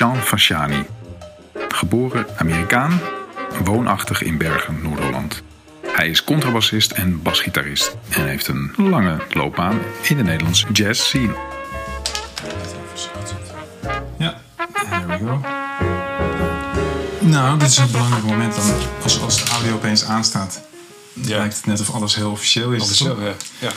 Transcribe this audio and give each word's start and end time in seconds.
Sean 0.00 0.16
Fasciani. 0.16 0.86
Geboren 1.68 2.26
Amerikaan, 2.36 3.00
woonachtig 3.64 4.22
in 4.22 4.38
Bergen, 4.38 4.82
Noord-Holland. 4.82 5.42
Hij 5.86 6.08
is 6.08 6.24
contrabassist 6.24 6.90
en 6.90 7.22
basgitarist 7.22 7.96
en 8.08 8.26
heeft 8.26 8.46
een 8.46 8.72
lange 8.76 9.18
loopbaan 9.32 9.78
in 10.02 10.16
de 10.16 10.22
Nederlandse 10.22 10.66
jazz 10.72 11.02
scene. 11.02 11.34
Ja, 14.18 14.40
there 14.90 15.06
we 15.06 15.18
go. 15.18 15.40
Nou, 17.26 17.58
dit 17.58 17.68
is 17.68 17.78
een 17.78 17.90
belangrijk 17.90 18.24
moment 18.24 18.54
dan 18.54 18.74
als, 19.02 19.20
als 19.20 19.44
de 19.44 19.50
audio 19.50 19.74
opeens 19.74 20.04
aanstaat. 20.04 20.60
Ja. 21.12 21.36
Lijkt 21.36 21.56
het 21.56 21.66
net 21.66 21.80
of 21.80 21.90
alles 21.90 22.14
heel 22.14 22.30
officieel 22.30 22.72
is. 22.72 22.82
Officieel, 22.82 23.14
toch? 23.14 23.24
ja. 23.24 23.34
ja. 23.58 23.72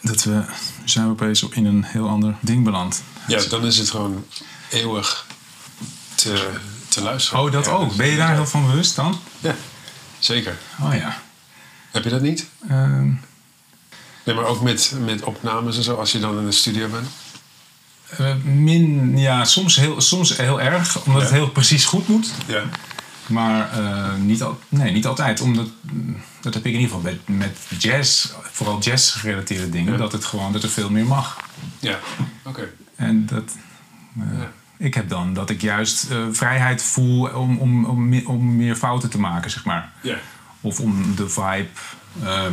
Dat 0.00 0.24
we 0.24 0.44
zijn 0.84 1.04
we 1.04 1.10
opeens 1.10 1.42
op 1.42 1.54
in 1.54 1.66
een 1.66 1.84
heel 1.84 2.08
ander 2.08 2.34
ding 2.40 2.64
beland. 2.64 3.02
Ja, 3.26 3.42
dan 3.48 3.66
is 3.66 3.78
het 3.78 3.90
gewoon 3.90 4.24
eeuwig 4.70 5.26
te, 6.18 6.50
te 6.88 7.02
luisteren. 7.02 7.40
Oh, 7.42 7.52
dat 7.52 7.64
Ja, 7.66 7.70
ook. 7.72 7.96
Ben 7.96 8.06
je 8.06 8.16
daar 8.16 8.34
heel 8.34 8.46
van 8.46 8.66
bewust 8.66 8.96
dan? 8.96 9.20
Ja, 9.40 9.54
zeker. 10.18 10.56
Oh 10.82 10.94
ja. 10.94 11.20
Heb 11.90 12.04
je 12.04 12.10
dat 12.10 12.20
niet? 12.20 12.46
Ehm, 12.68 13.10
Nee, 14.24 14.36
maar 14.36 14.44
ook 14.46 14.62
met, 14.62 14.92
met 15.04 15.22
opnames 15.22 15.76
en 15.76 15.82
zo, 15.82 15.94
als 15.94 16.12
je 16.12 16.18
dan 16.18 16.38
in 16.38 16.44
de 16.44 16.52
studio 16.52 16.88
bent. 16.88 17.08
eh, 18.08 18.34
min, 18.44 19.18
ja, 19.18 19.44
soms 19.44 19.76
heel, 19.76 20.00
soms 20.00 20.36
heel 20.36 20.60
erg, 20.60 21.04
omdat 21.06 21.22
het 21.22 21.30
heel 21.30 21.48
precies 21.50 21.84
goed 21.84 22.08
moet. 22.08 22.30
Ja. 22.46 22.62
Maar 23.26 23.72
eh, 23.72 24.14
niet, 24.14 24.42
al, 24.42 24.58
nee, 24.68 24.92
niet 24.92 25.06
altijd. 25.06 25.40
Omdat, 25.40 25.68
dat 26.40 26.54
heb 26.54 26.66
ik 26.66 26.72
in 26.74 26.80
ieder 26.80 26.96
geval 26.96 27.10
met, 27.12 27.38
met 27.38 27.58
jazz, 27.82 28.28
vooral 28.52 28.78
jazz-gerelateerde 28.80 29.70
dingen, 29.70 29.92
Ja. 29.92 29.98
dat 29.98 30.12
het 30.12 30.24
gewoon 30.24 30.52
dat 30.52 30.62
er 30.62 30.68
veel 30.70 30.90
meer 30.90 31.06
mag. 31.06 31.36
Ja, 31.78 31.98
oké. 32.44 32.68
En 32.96 33.26
dat. 33.26 33.56
eh, 34.20 34.38
Ja. 34.38 34.52
Ik 34.78 34.94
heb 34.94 35.08
dan 35.08 35.34
dat 35.34 35.50
ik 35.50 35.60
juist 35.60 36.10
eh, 36.10 36.16
vrijheid 36.32 36.82
voel 36.82 37.28
om, 37.28 37.58
om, 37.58 37.84
om, 37.84 38.26
om 38.26 38.56
meer 38.56 38.76
fouten 38.76 39.10
te 39.10 39.18
maken, 39.18 39.50
zeg 39.50 39.64
maar. 39.64 39.92
Ja. 40.02 40.18
Of 40.60 40.80
om 40.80 41.14
de 41.16 41.28
vibe 41.28 41.68
eh, 42.22 42.46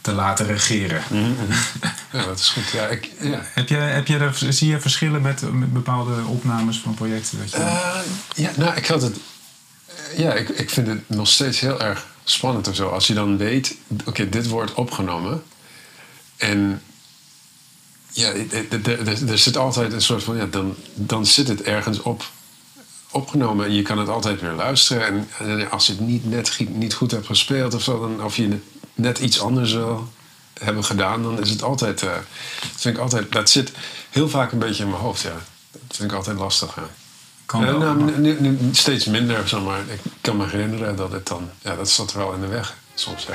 te 0.00 0.12
laten 0.12 0.46
regeren. 0.46 1.02
ja, 2.12 2.24
dat 2.24 2.38
is 2.38 2.48
goed. 2.48 2.70
Ja, 2.70 2.86
ik, 2.86 3.10
ja. 3.20 3.40
Heb 3.42 3.68
je, 3.68 3.76
heb 3.76 4.06
je 4.06 4.18
er, 4.18 4.34
zie 4.48 4.70
je 4.70 4.80
verschillen 4.80 5.22
met, 5.22 5.52
met 5.52 5.72
bepaalde 5.72 6.24
opnames 6.24 6.78
van 6.78 6.94
projecten? 6.94 7.38
Dat 7.38 7.50
je, 7.50 7.56
Eh, 7.56 7.98
ja, 8.34 8.50
nou, 8.56 8.76
ik 8.76 8.86
had 8.86 9.02
het. 9.02 9.16
Ja, 10.16 10.32
ik, 10.32 10.48
ik 10.48 10.70
vind 10.70 10.86
het 10.86 11.08
nog 11.08 11.28
steeds 11.28 11.60
heel 11.60 11.80
erg 11.80 12.06
spannend 12.24 12.68
of 12.68 12.74
zo. 12.74 12.88
Als 12.88 13.06
je 13.06 13.14
dan 13.14 13.36
weet, 13.36 13.76
oké, 14.04 14.28
dit 14.28 14.48
wordt 14.48 14.74
opgenomen. 14.74 15.42
En 16.36 16.82
ja, 18.14 18.32
er- 19.28 19.38
zit 19.38 19.56
altijd 19.56 19.92
een 19.92 20.02
soort 20.02 20.22
van, 20.22 20.36
ja, 20.36 20.46
dan, 20.46 20.74
dan 20.94 21.26
zit 21.26 21.48
het 21.48 21.62
ergens 21.62 22.02
op 22.02 22.24
opgenomen. 23.10 23.66
En 23.66 23.72
je 23.72 23.82
kan 23.82 23.98
het 23.98 24.08
altijd 24.08 24.40
weer 24.40 24.52
luisteren. 24.52 25.06
En, 25.06 25.28
en 25.38 25.70
als 25.70 25.86
je 25.86 25.92
het 25.92 26.00
niet 26.00 26.30
net 26.30 26.58
niet 26.68 26.94
goed 26.94 27.10
hebt 27.10 27.26
gespeeld 27.26 27.74
of 27.74 27.82
zo, 27.82 28.00
dan, 28.00 28.24
of 28.24 28.36
je 28.36 28.58
net 28.94 29.18
iets 29.18 29.40
anders 29.40 29.72
wil 29.72 30.08
hebben 30.60 30.84
gedaan, 30.84 31.22
dan 31.22 31.40
is 31.40 31.50
het 31.50 31.62
altijd, 31.62 32.02
eh, 32.02 32.08
dat 32.60 32.80
vind 32.80 32.96
ik 32.96 33.02
altijd, 33.02 33.32
dat 33.32 33.50
zit 33.50 33.72
heel 34.10 34.28
vaak 34.28 34.52
een 34.52 34.58
beetje 34.58 34.82
in 34.84 34.90
mijn 34.90 35.02
hoofd, 35.02 35.22
ja. 35.22 35.32
Dat 35.72 35.96
vind 35.96 36.10
ik 36.10 36.16
altijd 36.16 36.38
lastig, 36.38 36.74
ja. 36.76 36.88
kan 37.46 37.64
Eh, 37.64 37.70
wel, 37.70 37.78
nou, 37.78 38.18
nu, 38.18 38.40
nu 38.40 38.58
steeds 38.72 39.04
minder, 39.04 39.48
zeg 39.48 39.62
maar. 39.62 39.78
Ik 39.78 40.00
kan 40.20 40.36
me 40.36 40.46
herinneren 40.46 40.96
dat 40.96 41.12
het 41.12 41.26
dan... 41.26 41.50
Ja, 41.62 41.76
dat 41.76 41.90
zat 41.90 42.12
er 42.12 42.18
wel 42.18 42.32
in 42.32 42.40
de 42.40 42.46
weg, 42.46 42.76
soms, 42.94 43.26
ja. 43.26 43.34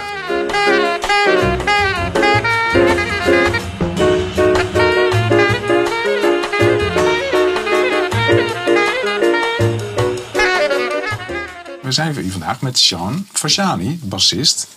We 11.90 11.96
zijn 11.96 12.14
voor 12.14 12.24
u 12.24 12.32
vandaag 12.32 12.62
met 12.62 12.78
Sean 12.78 13.28
Fasciani, 13.34 14.00
bassist, 14.04 14.68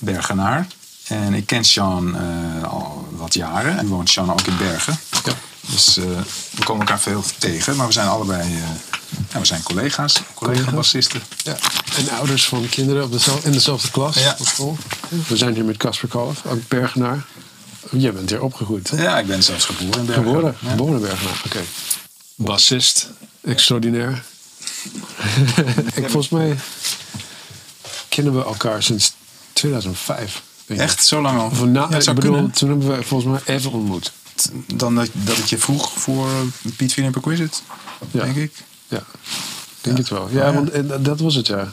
Bergenaar. 0.00 0.66
En 1.06 1.34
ik 1.34 1.46
ken 1.46 1.64
Sean 1.64 2.16
eh, 2.16 2.62
al 2.68 3.08
wat 3.10 3.34
jaren. 3.34 3.78
En 3.78 3.86
woont 3.86 4.10
Sean 4.10 4.32
ook 4.32 4.40
in 4.40 4.56
Bergen. 4.56 4.98
Ja. 5.24 5.32
Dus 5.60 5.96
eh, 5.96 6.04
we 6.50 6.64
komen 6.64 6.80
elkaar 6.86 7.00
veel 7.00 7.24
tegen. 7.38 7.76
Maar 7.76 7.86
we 7.86 7.92
zijn 7.92 8.08
allebei 8.08 8.52
ja, 9.32 9.38
we 9.38 9.44
zijn 9.44 9.62
collega's, 9.62 10.20
collega-bassisten. 10.34 11.22
ja. 11.42 11.56
En 11.96 12.10
ouders 12.10 12.44
van 12.48 12.68
kinderen 12.68 13.04
op 13.04 13.12
dezelfde, 13.12 13.46
in 13.46 13.52
dezelfde 13.52 13.90
klas 13.90 14.16
Ja. 14.16 14.36
op 14.38 14.46
school. 14.46 14.76
We 15.28 15.36
zijn 15.36 15.54
hier 15.54 15.64
met 15.64 15.76
Casper 15.76 16.08
Kalf, 16.08 16.42
ook 16.46 16.68
Bergenaar. 16.68 17.24
Jij 17.90 18.12
bent 18.12 18.30
hier 18.30 18.42
opgegroeid. 18.42 18.90
Ja, 18.96 19.18
ik 19.18 19.26
ben 19.26 19.42
zelfs 19.42 19.64
geboren 19.64 19.98
in 20.00 20.06
Bergen. 20.06 20.24
Geboren, 20.24 20.56
Ja. 20.60 20.70
geboren 20.70 21.00
Bergenaar, 21.00 21.42
oké. 21.46 21.60
Bassist, 22.34 23.08
extraordinair. 23.40 24.22
ik, 25.94 26.10
volgens 26.10 26.28
mij 26.28 26.56
kennen 28.08 28.34
we 28.34 28.44
elkaar 28.44 28.82
sinds 28.82 29.12
2005. 29.52 30.42
denk 30.66 30.80
ik. 30.80 30.86
Echt? 30.86 31.04
Zo 31.06 31.20
lang 31.22 31.38
al? 31.40 31.46
Of 31.46 31.64
na, 31.64 31.80
Ja, 31.80 31.88
het 31.94 32.04
zou 32.04 32.16
ik 32.16 32.22
bedoel, 32.22 32.36
kunnen. 32.38 32.56
toen 32.56 32.68
hebben 32.68 32.88
we 32.96 33.02
volgens 33.02 33.30
mij 33.44 33.54
even 33.56 33.72
ontmoet. 33.72 34.12
Dan 34.74 34.94
dat, 34.94 35.08
dat 35.12 35.38
ik 35.38 35.44
je 35.44 35.58
vroeg 35.58 35.92
voor 35.92 36.28
Piet 36.76 36.92
Philip 36.92 37.12
Perquisite, 37.12 37.58
Ja. 38.10 38.24
denk 38.24 38.36
ik. 38.36 38.52
Ja, 38.88 39.02
denk 39.80 39.96
het 39.98 40.08
wel. 40.08 40.28
Ja, 40.30 40.46
Ja. 40.46 40.52
want 40.52 40.70
eh, 40.70 40.82
dat 41.00 41.20
was 41.20 41.34
het, 41.34 41.46
ja. 41.46 41.72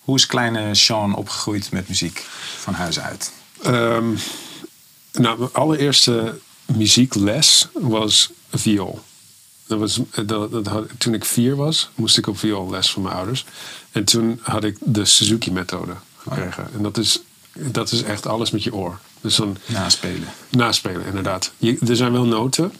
Hoe 0.00 0.16
is 0.16 0.26
kleine 0.26 0.74
Sean 0.74 1.14
opgegroeid 1.14 1.70
met 1.72 1.88
muziek 1.88 2.24
van 2.58 2.74
huis 2.74 3.00
uit? 3.00 3.32
Ehm, 3.62 4.14
nou, 5.12 5.38
mijn 5.38 5.52
allereerste 5.52 6.38
muziekles 6.64 7.68
was 7.72 8.30
viool. 8.50 9.00
Dat 9.66 9.78
was, 9.78 10.00
eh, 10.10 10.26
dat, 10.26 10.50
dat 10.50 10.66
had, 10.66 10.86
toen 10.98 11.14
ik 11.14 11.24
vier 11.24 11.56
was, 11.56 11.90
moest 11.94 12.18
ik 12.18 12.26
op 12.26 12.38
vioolles 12.38 12.90
van 12.90 13.02
mijn 13.02 13.14
ouders. 13.14 13.44
En 13.92 14.04
toen 14.04 14.40
had 14.42 14.64
ik 14.64 14.76
de 14.80 15.04
Suzuki-methode 15.04 15.94
gekregen. 16.16 16.68
En 16.74 16.82
dat 16.82 16.98
is, 16.98 17.20
dat 17.52 17.92
is 17.92 18.02
echt 18.02 18.26
alles 18.26 18.50
met 18.50 18.62
je 18.62 18.74
oor. 18.74 18.98
Dus 19.20 19.36
dan 19.36 19.56
Naspelen. 19.66 20.28
naspelen, 20.50 21.06
inderdaad. 21.06 21.52
Je, 21.56 21.78
er 21.88 21.96
zijn 21.96 22.12
wel 22.12 22.24
noten, 22.24 22.72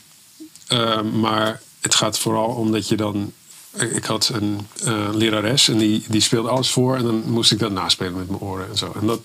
eh, 0.66 1.02
maar 1.02 1.60
het 1.80 1.94
gaat 1.94 2.18
vooral 2.18 2.48
om 2.48 2.72
dat 2.72 2.88
je 2.88 2.96
dan. 2.96 3.32
Ik 3.78 4.04
had 4.04 4.30
een 4.34 4.66
eh, 4.84 5.08
lerares 5.12 5.68
en 5.68 5.78
die, 5.78 6.04
die 6.08 6.20
speelde 6.20 6.48
alles 6.48 6.70
voor 6.70 6.96
en 6.96 7.02
dan 7.02 7.22
moest 7.26 7.52
ik 7.52 7.58
dat 7.58 7.72
naspelen 7.72 8.16
met 8.16 8.28
mijn 8.28 8.40
oren 8.40 8.68
en 8.68 8.76
zo. 8.76 8.92
En 9.00 9.06
dat, 9.06 9.20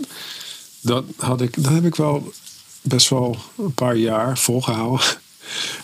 dat, 0.81 1.03
had 1.17 1.41
ik, 1.41 1.63
dat 1.63 1.73
heb 1.73 1.85
ik 1.85 1.95
wel 1.95 2.33
best 2.81 3.09
wel 3.09 3.37
een 3.57 3.73
paar 3.73 3.95
jaar 3.95 4.37
volgehouden. 4.37 5.05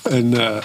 En, 0.01 0.39
eh, 0.39 0.63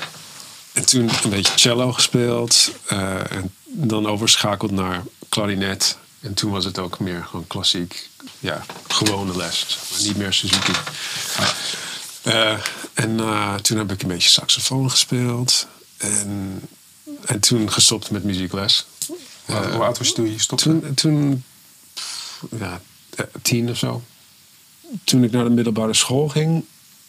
en 0.73 0.87
toen 0.87 1.11
een 1.23 1.31
beetje 1.31 1.53
cello 1.59 1.93
gespeeld 1.93 2.73
eh, 2.87 3.33
en 3.33 3.55
dan 3.65 4.07
overschakeld 4.07 4.71
naar 4.71 5.03
klarinet. 5.29 5.99
En 6.21 6.35
toen 6.35 6.51
was 6.51 6.65
het 6.65 6.79
ook 6.79 6.99
meer 6.99 7.25
gewoon 7.25 7.47
klassiek, 7.47 8.09
ja, 8.39 8.65
gewone 8.89 9.37
les. 9.37 9.79
maar, 9.91 10.01
niet 10.03 10.17
meer 10.17 10.33
Suzuki. 10.33 10.73
Eh, 12.23 12.59
en 12.95 13.17
toen 13.63 13.79
heb 13.79 13.93
ik 13.93 14.03
een 14.03 14.09
beetje 14.09 14.29
saxofoon 14.29 14.91
gespeeld. 14.91 15.67
En, 15.97 16.61
en 17.25 17.41
toen 17.41 17.73
gestopt 17.73 18.11
met 18.11 18.25
muziekles. 18.25 18.87
Hoe 19.45 19.57
oud- 19.57 19.99
was 19.99 20.09
je 20.09 20.15
toen 20.15 20.31
je 20.33 20.39
stopte? 20.39 20.65
Toen, 20.65 20.95
toen 20.95 21.45
ja, 22.59 22.81
tien 23.43 23.71
of 23.71 23.79
zo. 23.79 24.03
Toen 25.05 25.25
ik 25.25 25.31
naar 25.31 25.45
de 25.45 25.51
middelbare 25.51 25.95
school 25.95 26.29
ging, 26.29 26.65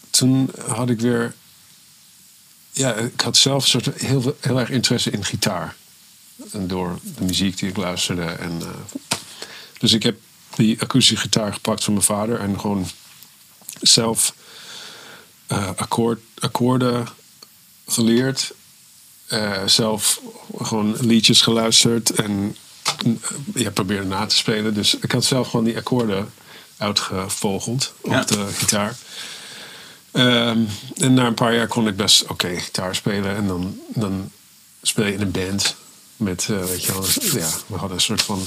toen 0.10 0.52
had 0.68 0.90
ik 0.90 1.00
weer. 1.00 1.34
Ja, 2.72 2.94
ik 2.94 3.22
had 3.22 3.38
zelf 3.38 3.68
soort 3.68 3.86
heel, 4.02 4.22
veel- 4.22 4.38
heel 4.40 4.60
erg 4.60 4.70
interesse 4.70 5.12
in 5.12 5.26
gitaar. 5.26 5.76
En 6.52 6.68
door 6.68 7.00
de 7.18 7.24
muziek 7.24 7.58
die 7.58 7.70
ik 7.70 7.78
luisterde. 7.78 8.24
En, 8.24 8.62
eh, 8.62 8.68
dus 9.78 9.94
ik 9.94 10.04
heb 10.04 10.20
die 10.56 10.81
akoestische 10.81 11.22
gitaar 11.24 11.54
gepakt 11.54 11.84
van 11.84 11.94
mijn 11.94 12.06
vader 12.06 12.40
en 12.40 12.60
gewoon 12.60 12.88
zelf 13.81 14.34
eh, 15.48 15.70
akkoord, 15.76 16.20
akkoorden 16.40 17.08
geleerd. 17.88 18.52
Eh, 19.28 19.66
zelf 19.66 20.22
gewoon 20.62 20.96
liedjes 21.00 21.42
geluisterd 21.42 22.10
en 22.10 22.56
ja, 23.54 23.70
probeerde 23.72 24.08
na 24.08 24.26
te 24.26 24.36
spelen. 24.36 24.74
Dus 24.74 24.96
ik 24.96 25.12
had 25.12 25.26
zelf 25.26 25.50
gewoon 25.50 25.66
die 25.66 25.78
akkoorden 25.78 26.31
uitgevogeld 26.80 27.94
op 28.02 28.12
Ja. 28.12 28.24
de 28.24 28.48
gitaar. 28.54 28.96
Ehm, 30.12 30.60
en 30.98 31.14
na 31.14 31.26
een 31.26 31.34
paar 31.34 31.56
jaar 31.56 31.68
kon 31.68 31.88
ik 31.88 31.96
best 31.96 32.26
oké 32.28 32.60
gitaar 32.60 32.96
spelen. 32.96 33.36
En 33.36 33.48
dan, 33.48 33.80
dan 33.88 34.31
speel 34.81 35.06
je 35.06 35.14
in 35.14 35.22
een 35.22 35.31
band. 35.31 35.76
Met, 36.18 36.48
eh, 36.50 36.64
weet 36.66 36.84
je 36.86 36.92
wel, 36.92 37.06
ja, 37.42 37.48
we 37.68 37.76
hadden 37.78 37.98
een 37.98 38.04
soort 38.04 38.22
van 38.22 38.42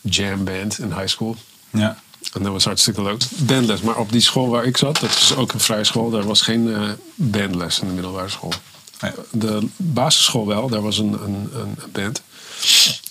jam 0.00 0.44
band 0.44 0.78
in 0.78 0.92
high 0.92 1.06
school. 1.06 1.36
Ja. 1.70 1.98
En 2.32 2.42
dat 2.42 2.52
was 2.52 2.64
hartstikke 2.64 3.02
leuk. 3.02 3.22
Bandles. 3.36 3.80
Maar 3.80 3.96
op 3.96 4.12
die 4.12 4.20
school 4.20 4.48
waar 4.48 4.64
ik 4.64 4.76
zat, 4.76 5.00
dat 5.00 5.10
is 5.10 5.34
ook 5.34 5.52
een 5.52 5.60
vrije 5.60 5.84
school, 5.84 6.10
daar 6.10 6.24
was 6.24 6.40
geen 6.40 6.74
eh, 6.74 6.90
bandles 7.14 7.80
in 7.80 7.86
de 7.86 7.92
middelbare 7.92 8.28
school. 8.28 8.52
Ja. 9.00 9.14
De 9.30 9.66
basisschool 9.76 10.46
wel, 10.46 10.68
daar 10.68 10.82
was 10.82 10.98
een, 10.98 11.12
een, 11.22 11.50
een 11.54 11.76
band. 11.92 12.22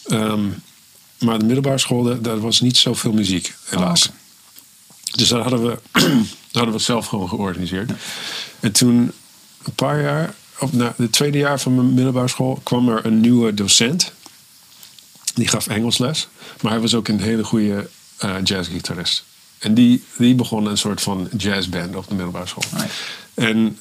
Ehm, 0.08 0.48
maar 1.20 1.40
de 1.40 1.46
middelbare 1.46 1.78
school, 1.78 2.04
daar, 2.04 2.22
daar 2.22 2.40
was 2.40 2.62
niet 2.62 2.78
zoveel 2.78 3.12
muziek, 3.12 3.56
helaas. 3.66 4.08
Oh, 4.08 4.14
Dus 5.12 5.28
dat 5.28 5.42
hadden 5.42 5.66
we, 5.68 5.78
dat 6.52 6.52
hadden 6.52 6.74
we 6.74 6.80
zelf 6.80 7.06
gewoon 7.06 7.30
georganiseerd. 7.30 7.92
En 8.60 8.72
toen, 8.72 9.12
een 9.63 9.74
paar 9.75 10.02
jaar, 10.02 10.34
op 10.60 10.74
na 10.74 10.94
het 10.98 11.12
tweede 11.12 11.38
jaar 11.38 11.60
van 11.60 11.75
mijn 11.75 11.94
middelbare 11.94 12.28
school, 12.28 12.60
kwam 12.63 12.90
er 12.90 13.06
een 13.06 13.22
nieuwe 13.22 13.54
docent. 13.54 14.12
Die 15.34 15.48
gaf 15.48 15.68
Engels 15.68 15.98
les. 15.98 16.28
Maar 16.62 16.72
hij 16.72 16.81
was 16.81 16.94
ook 16.94 17.08
een 17.08 17.22
hele 17.22 17.44
goede 17.44 17.90
eh, 18.18 18.36
jazzgitarist. 18.44 19.24
En 19.60 19.74
die, 19.74 20.04
die 20.18 20.36
begon 20.36 20.66
een 20.66 20.78
soort 20.78 21.02
van 21.02 21.30
jazzband 21.38 21.96
op 21.96 22.08
de 22.08 22.13
middelbare 22.13 22.48
school. 22.48 22.63
En 23.34 23.80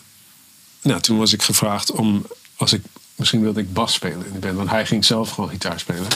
nou, 0.82 1.00
toen 1.00 1.18
was 1.18 1.32
ik 1.32 1.42
gevraagd 1.42 1.90
om, 1.90 2.26
als 2.56 2.72
ik, 2.72 2.82
misschien 3.14 3.40
wilde 3.40 3.60
ik 3.60 3.72
bas 3.72 3.92
spelen 3.92 4.26
in 4.26 4.32
de 4.32 4.38
band. 4.38 4.56
Want 4.56 4.70
hij 4.70 4.86
ging 4.86 5.04
zelf 5.04 5.30
gewoon 5.30 5.50
gitaar 5.50 5.80
spelen. 5.80 6.06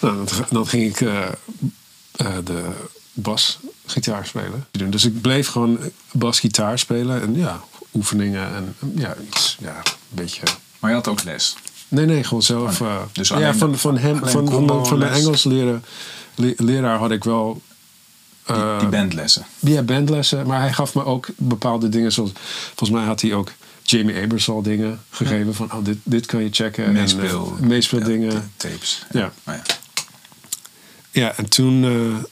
Nou, 0.00 0.16
dan, 0.16 0.46
dan 0.50 0.66
ging 0.66 0.84
ik 0.90 1.00
eh, 1.00 1.28
eh, 2.16 2.36
de 2.44 2.72
basgitaar 3.22 4.26
spelen. 4.26 4.66
Dus 4.70 5.04
ik 5.04 5.20
bleef 5.20 5.48
gewoon 5.48 5.78
basgitaar 6.12 6.78
spelen. 6.78 7.22
En 7.22 7.36
ja, 7.36 7.60
oefeningen 7.94 8.54
en 8.54 8.74
ja, 8.94 9.16
iets, 9.26 9.56
ja, 9.60 9.76
een 9.76 9.82
beetje... 10.08 10.42
Maar 10.78 10.90
je 10.90 10.96
had 10.96 11.08
ook 11.08 11.22
les. 11.24 11.56
Nee, 11.88 12.06
nee, 12.06 12.24
gewoon 12.24 12.42
zelf. 12.42 12.80
Oh, 12.80 12.86
nee. 12.88 12.96
eh, 12.96 13.02
Dus 13.12 13.28
ja, 13.28 13.34
alleen- 13.34 13.54
van, 13.58 13.78
van 13.78 13.98
hem, 13.98 14.16
van, 14.18 14.50
van, 14.86 14.98
de? 14.98 15.06
Engels 15.06 15.44
leren, 15.44 15.84
le- 16.34 16.54
leraar 16.56 16.98
had 16.98 17.10
ik 17.10 17.24
wel 17.24 17.62
Die, 18.46 18.56
eh, 18.56 18.78
die 18.78 18.88
bandlessen. 18.88 19.46
ja, 19.58 19.82
bandlessen. 19.82 20.46
Maar 20.46 20.60
hij 20.60 20.72
gaf 20.72 20.94
me 20.94 21.04
ook 21.04 21.26
bepaalde 21.36 21.88
dingen. 21.88 22.12
Zoals, 22.12 22.30
volgens 22.66 22.90
mij 22.90 23.04
had 23.04 23.20
hij 23.20 23.34
ook 23.34 23.52
Jamie 23.82 24.22
Abersall 24.22 24.62
dingen 24.62 25.00
gegeven. 25.10 25.54
Van, 25.54 25.72
oh, 25.72 25.84
dit, 25.84 25.98
dit 26.02 26.26
kan 26.26 26.42
je 26.42 26.48
checken. 26.50 26.92
Meespeel. 26.92 27.54
En, 27.56 27.62
eh, 27.62 27.68
meespeeldingen. 27.68 28.32
Ja, 28.32 28.42
ta- 28.56 28.68
tapes. 28.68 29.06
Ja. 29.12 29.32
Oh, 29.44 29.54
ja. 29.54 29.62
Ja, 31.10 31.36
en 31.36 31.48
toen, 31.48 31.84
eh, 31.84 32.24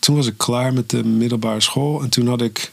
toen 0.00 0.16
was 0.16 0.26
ik 0.26 0.36
klaar 0.38 0.72
met 0.72 0.90
de 0.90 1.04
middelbare 1.04 1.60
school. 1.60 2.02
En 2.02 2.08
toen 2.08 2.26
had 2.26 2.42
ik 2.42 2.72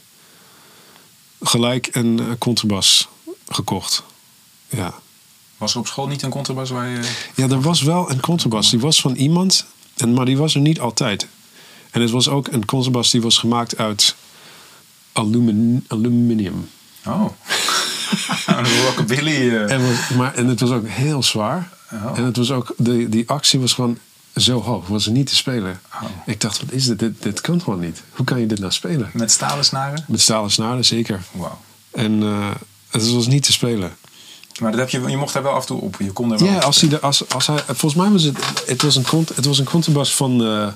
gelijk 1.42 1.88
een 1.92 2.18
eh, 2.18 2.26
contrabas 2.38 3.08
gekocht. 3.48 4.02
Ja. 4.68 4.94
Was 5.56 5.72
er 5.74 5.80
op 5.80 5.86
school 5.86 6.06
niet 6.06 6.22
een 6.22 6.30
contrabas 6.30 6.70
waar 6.70 6.88
je... 6.88 7.10
ja, 7.34 7.48
er 7.48 7.60
was 7.60 7.82
wel 7.82 8.10
een 8.10 8.20
contrabas. 8.20 8.70
Die 8.70 8.80
was 8.80 9.00
van 9.00 9.14
iemand, 9.14 9.66
en, 9.96 10.12
maar 10.12 10.24
die 10.24 10.36
was 10.36 10.54
er 10.54 10.60
niet 10.60 10.80
altijd. 10.80 11.26
En 11.90 12.00
het 12.00 12.10
was 12.10 12.28
ook 12.28 12.48
een 12.48 12.64
contrabas 12.64 13.10
die 13.10 13.22
was 13.22 13.38
gemaakt 13.38 13.76
uit 13.78 14.14
alumin, 15.12 15.84
aluminium. 15.88 16.68
Oh. 17.06 17.24
een 18.46 18.82
rockabilly. 18.84 19.48
eh. 19.48 19.70
En, 19.70 19.88
was, 19.88 20.08
maar, 20.08 20.34
en 20.34 20.46
het 20.46 20.60
was 20.60 20.70
ook 20.70 20.88
heel 20.88 21.22
zwaar. 21.22 21.70
Oh. 21.92 22.18
En 22.18 22.24
het 22.24 22.36
was 22.36 22.50
ook, 22.50 22.74
de, 22.76 23.08
die 23.08 23.28
actie 23.28 23.60
was 23.60 23.72
gewoon 23.72 23.98
zo 24.40 24.62
hoog. 24.62 24.86
Was 24.86 25.06
er 25.06 25.12
niet 25.12 25.26
te 25.26 25.36
spelen. 25.36 25.80
Oh. 25.94 26.02
Ik 26.26 26.40
dacht, 26.40 26.60
wat 26.60 26.72
is 26.72 26.86
dit? 26.86 26.98
dit? 26.98 27.22
Dit 27.22 27.40
kan 27.40 27.60
gewoon 27.62 27.80
niet. 27.80 28.02
Hoe 28.10 28.24
kan 28.24 28.40
je 28.40 28.46
dit 28.46 28.58
nou 28.58 28.72
spelen? 28.72 29.10
Met 29.12 29.30
stalen 29.30 29.64
snaren? 29.64 30.04
Met 30.08 30.20
stalen 30.20 30.50
snaren, 30.50 30.84
zeker. 30.84 31.20
Wauw. 31.30 31.58
En 31.90 32.22
eh, 32.22 32.50
het 32.88 33.10
was 33.10 33.26
niet 33.26 33.42
te 33.42 33.52
spelen. 33.52 33.96
Maar 34.60 34.70
dat 34.70 34.80
heb 34.80 34.90
je, 34.90 35.10
je 35.10 35.16
mocht 35.16 35.32
daar 35.32 35.42
wel 35.42 35.52
af 35.52 35.60
en 35.60 35.66
toe 35.66 35.80
op. 35.80 35.96
Je 35.98 36.12
kon 36.12 36.32
er 36.32 36.38
wel 36.38 36.48
Ja, 36.48 36.58
als 36.58 36.80
hij, 36.80 36.88
de, 36.88 37.00
als, 37.00 37.28
als 37.28 37.46
hij, 37.46 37.62
volgens 37.66 37.94
mij 37.94 38.10
was 38.10 38.22
het, 38.22 38.38
het 38.66 38.82
was 38.82 38.96
een, 38.96 39.04
cont, 39.04 39.36
het 39.36 39.44
was 39.44 39.58
een 39.58 39.64
contrabas 39.64 40.14
van, 40.14 40.44
eh, 40.44 40.68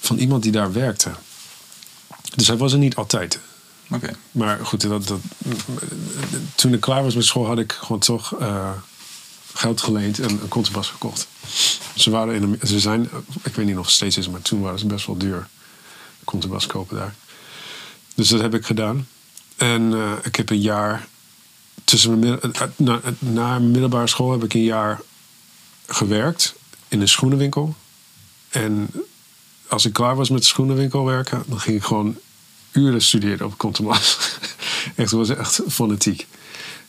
van 0.00 0.16
iemand 0.16 0.42
die 0.42 0.52
daar 0.52 0.72
werkte. 0.72 1.10
Dus 2.34 2.46
hij 2.46 2.56
was 2.56 2.72
er 2.72 2.78
niet 2.78 2.96
altijd. 2.96 3.38
Oké. 3.90 4.10
Maar 4.30 4.66
goed, 4.66 4.80
dat, 4.80 5.06
dat, 5.06 5.20
toen 6.54 6.72
ik 6.72 6.80
klaar 6.80 7.02
was 7.02 7.14
met 7.14 7.24
school 7.24 7.46
had 7.46 7.58
ik 7.58 7.72
gewoon 7.72 8.00
toch 8.00 8.34
eh, 8.40 8.70
geld 9.54 9.80
geleend 9.82 10.18
en 10.18 10.30
een 10.30 10.48
contrabas 10.48 10.88
gekocht. 10.88 11.26
Ze, 11.94 12.10
waren 12.10 12.34
in 12.34 12.60
ze 12.66 12.80
zijn, 12.80 13.10
ik 13.42 13.54
weet 13.54 13.66
niet 13.66 13.76
of 13.76 13.84
het 13.84 13.94
steeds 13.94 14.16
is, 14.16 14.28
maar 14.28 14.42
toen 14.42 14.60
waren 14.60 14.78
ze 14.78 14.86
best 14.86 15.06
wel 15.06 15.16
duur. 15.16 15.48
Contrabas 16.24 16.66
kopen 16.66 16.96
daar. 16.96 17.14
Dus 18.14 18.28
dat 18.28 18.40
heb 18.40 18.54
ik 18.54 18.64
gedaan. 18.66 19.08
En 19.56 19.92
eh, 19.94 20.12
ik 20.22 20.36
heb 20.36 20.50
een 20.50 20.60
jaar 20.60 21.08
tussen 21.84 22.18
middel- 22.18 22.50
eh, 22.52 22.62
na, 22.76 23.00
na 23.18 23.58
middelbare 23.58 24.06
school 24.06 24.32
heb 24.32 24.44
ik 24.44 24.54
een 24.54 24.64
jaar 24.64 25.00
gewerkt 25.86 26.54
in 26.88 27.00
een 27.00 27.08
schoenenwinkel. 27.08 27.74
En 28.48 28.90
als 29.68 29.84
ik 29.84 29.92
klaar 29.92 30.16
was 30.16 30.30
met 30.30 30.40
de 30.40 30.46
schoenenwinkel 30.46 31.04
werken, 31.04 31.42
dan 31.46 31.60
ging 31.60 31.76
ik 31.76 31.84
gewoon 31.84 32.18
uren 32.72 33.02
studeren 33.02 33.46
op 33.46 33.58
contrabas. 33.58 34.18
echt, 34.96 35.10
was 35.10 35.28
echt 35.28 35.60
fanatiek. 35.68 36.26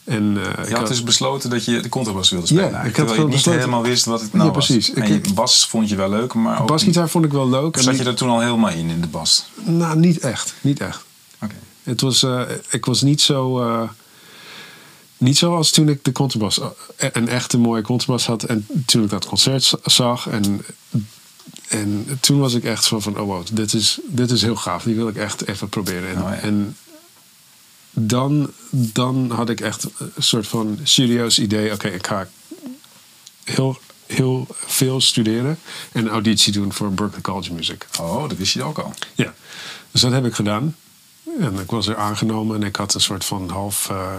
En, 0.03 0.37
eh, 0.37 0.63
ik 0.63 0.69
Je 0.69 0.75
had 0.75 0.87
dus 0.87 1.03
besloten 1.03 1.49
dat 1.49 1.65
je 1.65 1.79
de 1.79 1.89
contrabas 1.89 2.29
wilde 2.29 2.45
spelen. 2.45 2.63
Ja, 2.63 2.69
ik 2.69 2.73
eigenlijk, 2.75 2.97
had 2.97 3.07
terwijl 3.07 3.27
je 3.29 3.33
niet 3.35 3.43
besloten- 3.43 3.61
helemaal 3.69 3.89
wist 3.91 4.05
wat 4.05 4.21
het 4.21 4.33
nou 4.33 4.45
Ja, 4.45 4.51
precies. 4.51 4.87
was. 4.87 4.97
Ik- 4.97 5.03
En 5.03 5.13
je 5.23 5.33
bas 5.33 5.67
vond 5.67 5.89
je 5.89 5.95
wel 5.95 6.09
leuk, 6.09 6.33
maar 6.33 6.61
ook 6.61 6.67
basgitaar 6.67 7.09
vond 7.09 7.25
ik 7.25 7.31
wel 7.31 7.49
leuk. 7.49 7.77
Zat 7.79 7.97
je 7.97 8.03
er 8.03 8.15
toen 8.15 8.29
al 8.29 8.39
helemaal 8.39 8.69
in, 8.69 8.89
in 8.89 9.01
de 9.01 9.07
bas? 9.07 9.45
Nou, 9.63 9.99
niet 9.99 10.19
echt. 10.19 10.53
Niet 10.61 10.79
echt. 10.79 11.03
Oké. 11.41 11.55
Het 11.83 12.01
was, 12.01 12.23
eh, 12.23 12.41
ik 12.69 12.85
was 12.85 13.01
niet 13.01 13.21
zo. 13.21 13.61
eh, 13.61 13.81
niet 15.17 15.37
zoals 15.37 15.71
toen 15.71 15.89
ik 15.89 16.03
de 16.03 16.11
contrabas. 16.11 16.59
eh, 16.97 17.09
een 17.13 17.27
echte 17.27 17.57
mooie 17.57 17.81
contrabas 17.81 18.25
had. 18.25 18.43
En 18.43 18.67
toen 18.85 19.03
ik 19.03 19.09
dat 19.09 19.25
concert 19.25 19.73
zag. 19.83 20.27
En, 20.29 20.65
en 21.69 22.17
toen 22.19 22.39
was 22.39 22.53
ik 22.53 22.63
echt 22.63 22.83
zo 22.83 22.99
van: 22.99 23.19
oh 23.19 23.25
wow, 23.25 23.45
dit 23.53 23.73
is, 23.73 23.99
dit 24.07 24.31
is 24.31 24.41
heel 24.41 24.55
gaaf. 24.55 24.83
Die 24.83 24.95
wil 24.95 25.07
ik 25.07 25.15
echt 25.15 25.47
even 25.47 25.69
proberen. 25.69 26.09
En, 26.15 26.21
Oh, 26.21 26.29
ja. 26.29 26.35
en 26.35 26.77
dan, 27.93 28.51
dan 28.69 29.31
had 29.31 29.49
ik 29.49 29.61
echt 29.61 29.83
een 29.97 30.23
soort 30.23 30.47
van 30.47 30.79
serieus 30.83 31.39
idee: 31.39 31.73
oké, 31.73 31.87
ik 31.87 32.07
ga 32.07 32.27
heel, 33.43 33.79
heel 34.05 34.47
veel 34.49 35.01
studeren. 35.01 35.59
En 35.91 36.09
auditie 36.09 36.53
doen 36.53 36.73
voor 36.73 36.91
Berklee 36.91 37.21
College 37.21 37.53
Music. 37.53 37.87
Oh, 37.99 38.29
dat 38.29 38.37
wist 38.37 38.53
je 38.53 38.63
ook 38.63 38.77
al. 38.77 38.93
Ja, 39.15 39.33
dus 39.91 40.01
dat 40.01 40.11
heb 40.11 40.25
ik 40.25 40.33
gedaan. 40.33 40.75
En 41.39 41.59
ik 41.59 41.71
was 41.71 41.87
er 41.87 41.95
aangenomen 41.95 42.55
en 42.55 42.63
ik 42.63 42.75
had 42.75 42.93
een 42.93 43.01
soort 43.01 43.25
van 43.25 43.49
half 43.49 43.89
eh, 43.89 44.13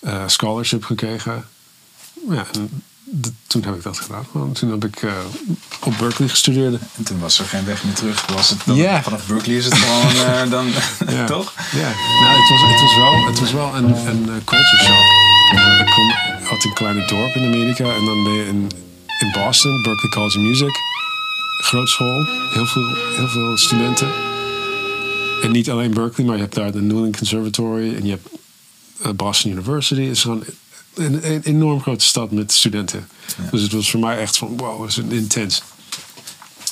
eh, 0.00 0.28
scholarship 0.28 0.84
gekregen. 0.84 1.48
Ja, 2.28 2.46
en 2.52 2.82
toen 3.46 3.62
heb 3.64 3.74
ik 3.74 3.82
dat 3.82 3.98
gedaan. 3.98 4.52
Toen 4.52 4.70
heb 4.70 4.84
ik 4.84 5.02
eh, 5.02 5.12
op 5.80 5.94
Berkeley 5.98 6.28
gestudeerd. 6.28 6.80
En 6.96 7.04
toen 7.04 7.18
was 7.18 7.38
er 7.38 7.44
geen 7.44 7.64
weg 7.64 7.84
meer 7.84 7.94
terug. 7.94 8.26
Was 8.26 8.50
het 8.50 8.58
dan. 8.64 9.02
Vanaf 9.02 9.26
Berkeley 9.26 9.56
is 9.56 9.64
het 9.64 9.74
gewoon 9.74 10.26
eh, 10.26 10.50
dan, 10.56 10.66
toch? 11.36 11.52
Ja, 11.72 11.92
nou, 12.20 12.40
het 12.40 12.48
was, 12.48 12.60
het 12.60 12.80
was 12.80 12.96
wel, 12.96 13.26
het 13.26 13.40
was 13.40 13.52
wel 13.52 13.74
een, 13.76 14.06
een 14.06 14.28
eh, 14.28 14.44
culture 14.44 14.82
shock. 14.82 15.26
Ik 15.80 15.94
kom 15.94 16.10
uit 16.50 16.64
een 16.64 16.72
kleine 16.72 17.06
dorp 17.06 17.34
in 17.34 17.44
Amerika 17.44 17.84
en 17.84 18.04
dan 18.04 18.24
ben 18.24 18.32
je 18.32 18.46
in, 18.46 18.70
in 19.18 19.32
Boston, 19.32 19.82
Berkeley 19.82 20.10
College 20.10 20.38
of 20.38 20.44
Music. 20.44 20.76
Groot 21.60 21.88
school, 21.88 22.24
heel 22.52 22.66
veel, 22.66 22.94
heel 23.16 23.28
veel 23.28 23.56
studenten. 23.56 24.08
En 25.42 25.50
niet 25.50 25.70
alleen 25.70 25.94
Berkeley, 25.94 26.26
maar 26.26 26.36
je 26.36 26.42
hebt 26.42 26.54
daar 26.54 26.72
de 26.72 26.80
Newland 26.80 27.16
Conservatory 27.16 27.94
en 27.94 28.04
je 28.04 28.10
hebt 28.10 29.16
Boston 29.16 29.50
University. 29.50 30.02
Het 30.02 30.16
is 30.16 30.22
gewoon 30.22 30.44
een, 30.98 31.30
een 31.32 31.40
enorm 31.42 31.80
grote 31.80 32.04
stad 32.04 32.30
met 32.30 32.52
studenten. 32.52 33.08
Dus 33.50 33.62
het 33.62 33.72
was 33.72 33.90
voor 33.90 34.00
mij 34.00 34.18
echt 34.18 34.36
van 34.36 34.56
wow, 34.56 34.86
is 34.86 34.96
een 34.96 35.12
intens. 35.12 35.62